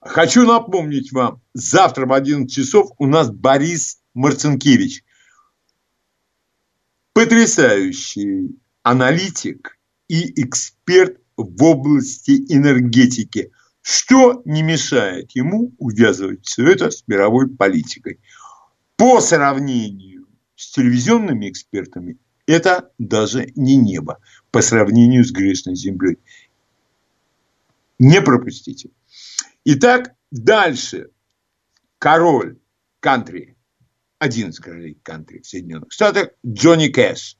[0.00, 5.04] Хочу напомнить вам, завтра в 11 часов у нас Борис Марцинкевич.
[7.12, 9.78] Потрясающий аналитик
[10.08, 13.52] и эксперт в области энергетики,
[13.82, 18.20] что не мешает ему увязывать все это с мировой политикой.
[18.96, 20.26] По сравнению
[20.56, 22.16] с телевизионными экспертами,
[22.50, 24.18] это даже не небо
[24.50, 26.18] по сравнению с грешной землей.
[27.98, 28.90] Не пропустите.
[29.64, 31.10] Итак, дальше.
[31.98, 32.58] Король
[32.98, 33.56] кантри.
[34.18, 36.30] Один из королей кантри в Соединенных Штатах.
[36.44, 37.36] Джонни Кэш.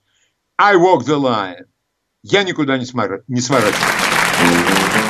[0.59, 1.67] I walk the line.
[2.23, 3.25] Я никуда не, смор...
[3.27, 5.10] не сворачиваю.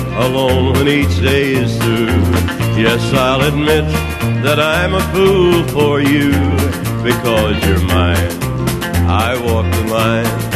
[0.17, 2.21] alone when each day is through.
[2.77, 3.85] Yes, I'll admit
[4.43, 6.31] that I'm a fool for you
[7.03, 8.31] because you're mine.
[9.07, 10.51] I walk the line.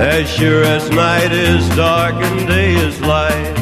[0.00, 3.54] As sure as night is dark and day is light,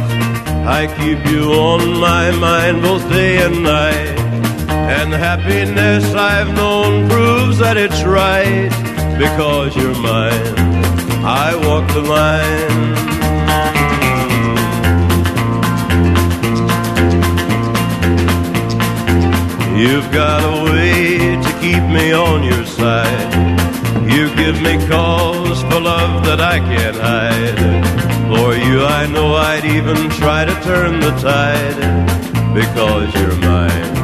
[0.66, 4.23] I keep you on my mind both day and night.
[4.86, 8.68] And the happiness I've known proves that it's right
[9.18, 10.54] because you're mine.
[11.24, 12.94] I walk the line.
[19.74, 23.54] You've got a way to keep me on your side.
[24.10, 27.58] You give me cause for love that I can't hide.
[28.28, 34.03] For you, I know I'd even try to turn the tide because you're mine.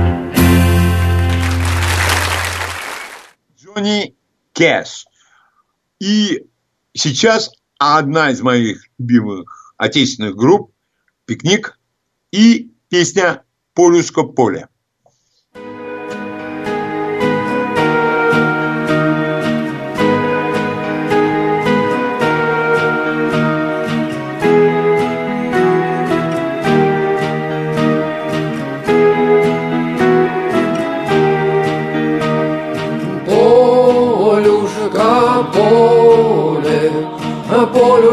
[3.73, 4.15] Джонни
[4.53, 5.05] Кэш.
[5.99, 6.45] И
[6.93, 10.73] сейчас одна из моих любимых отечественных групп
[11.25, 11.79] «Пикник»
[12.31, 13.43] и песня
[13.73, 14.67] «Полюшко поле».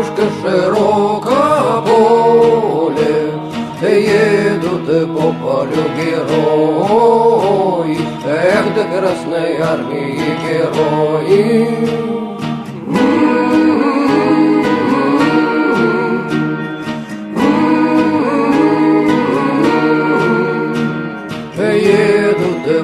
[0.09, 3.17] Полюшка широко поле,
[3.83, 7.49] едут по полю герои,
[8.27, 11.79] эх, до Красной Армии герои.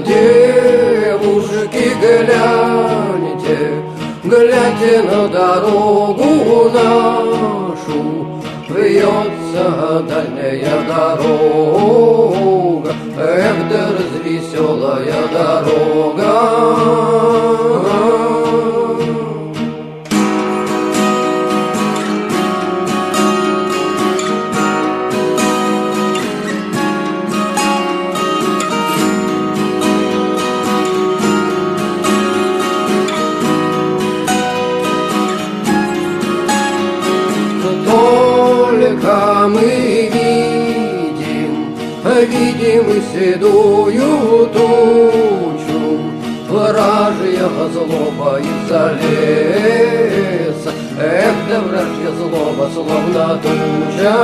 [0.00, 3.82] Девушки, гляньте,
[4.24, 8.26] гляньте на дорогу нашу,
[8.68, 17.33] Вьется дальняя дорога, Эх, да развеселая дорога.
[48.66, 49.10] столица.
[51.00, 54.18] Эх, да вражье злоба, словно туча.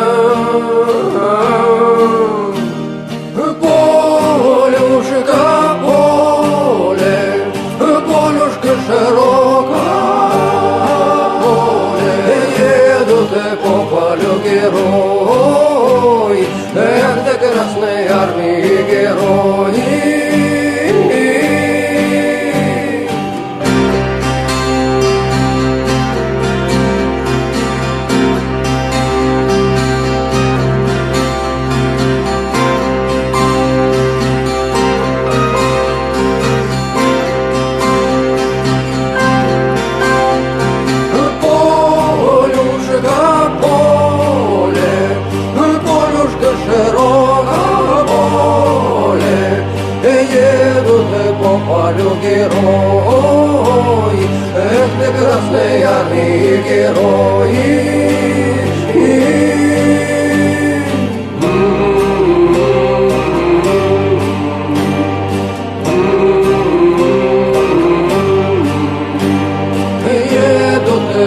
[3.61, 5.45] Полюшка,
[5.83, 7.19] поле,
[7.79, 9.87] полюшка широка,
[11.41, 12.15] поле,
[12.59, 16.43] едут по полю герои.
[16.75, 17.10] Эх,
[56.71, 57.51] Герои,
[70.07, 71.27] едут тут не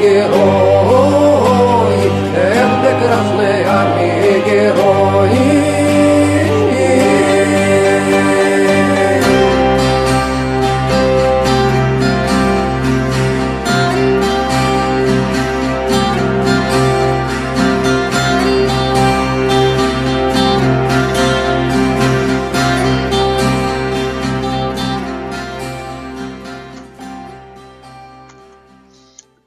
[0.00, 0.69] герои.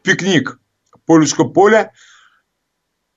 [0.03, 0.59] Пикник
[1.05, 1.91] Полюшка поля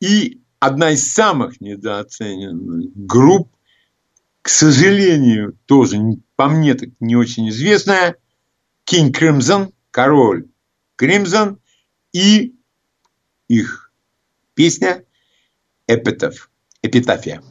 [0.01, 3.53] и одна из самых недооцененных групп,
[4.43, 5.99] к сожалению, тоже
[6.37, 8.17] по мне так не очень известная,
[8.91, 10.47] King Crimson, король
[11.01, 11.59] Crimson
[12.13, 12.57] и
[13.49, 13.93] их
[14.55, 15.05] песня
[15.87, 16.51] Эпитаф,
[16.83, 17.43] Эпитафия.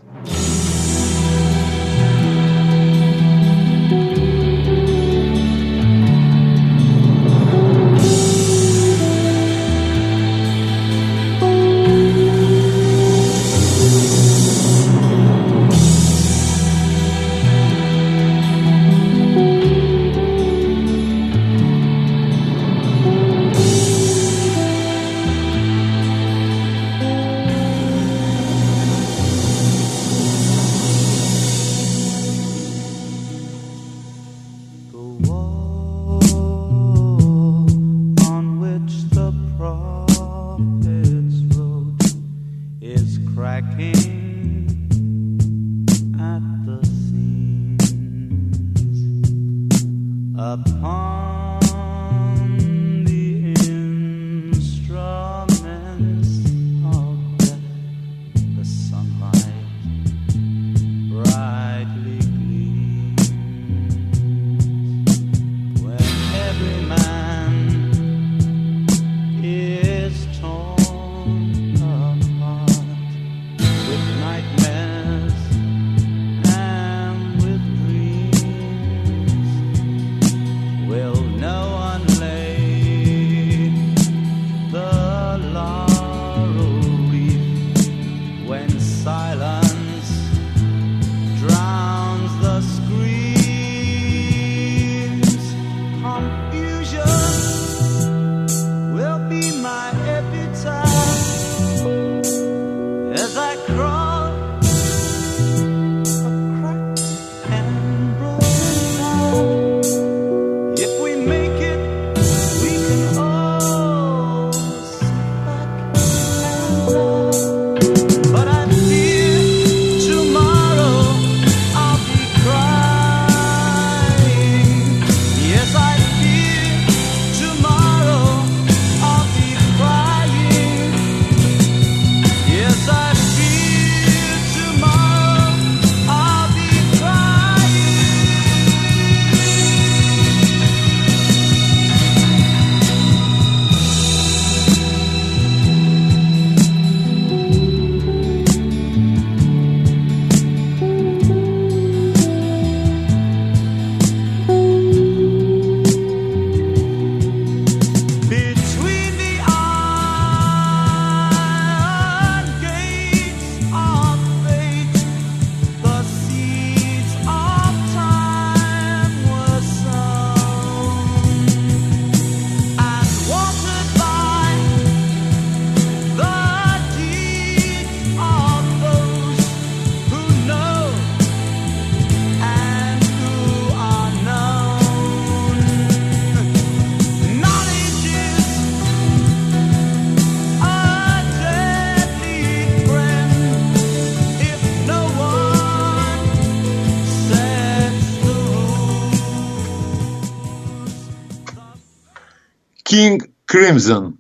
[202.95, 204.19] King Crimson.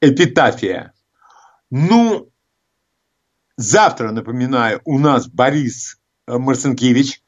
[0.00, 0.92] Эпитафия.
[1.70, 2.28] Ну,
[3.56, 7.22] завтра, напоминаю, у нас Борис э, Марцинкевич.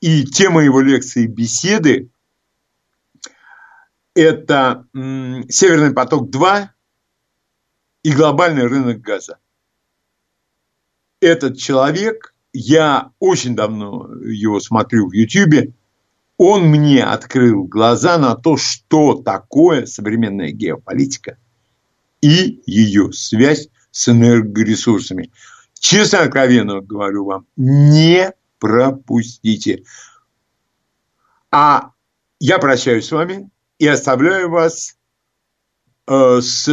[0.00, 2.10] И тема его лекции беседы–
[4.14, 6.68] это «Северный поток-2»
[8.02, 9.38] и глобальный рынок газа.
[11.20, 15.74] Этот человек, я очень давно его смотрю в Ютьюбе,
[16.42, 21.36] он мне открыл глаза на то, что такое современная геополитика
[22.22, 25.30] и ее связь с энергоресурсами.
[25.78, 29.84] Честно, откровенно говорю вам, не пропустите.
[31.50, 31.90] А
[32.38, 34.96] я прощаюсь с вами и оставляю вас
[36.06, 36.70] э, с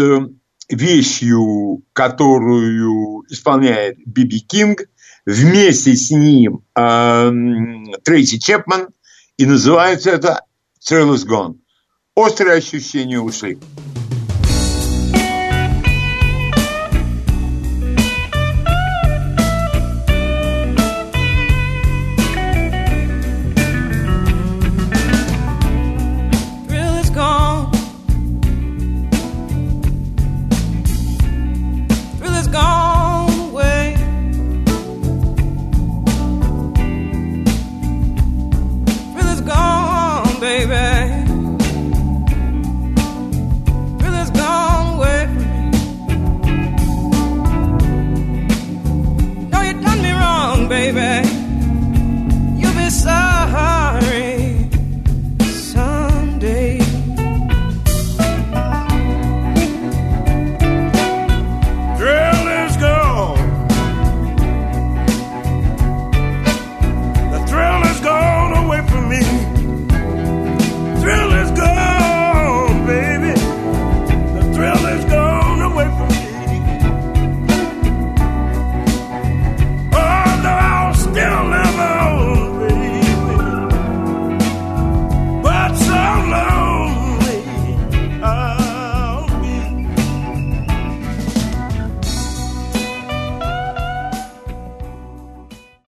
[0.70, 4.84] вещью, которую исполняет Биби Кинг,
[5.26, 7.32] вместе с ним э,
[8.06, 8.88] Трейси Чепман,
[9.38, 10.42] и называется это
[10.82, 11.60] «Thrill is gone».
[12.16, 13.60] Острые ощущения ушли.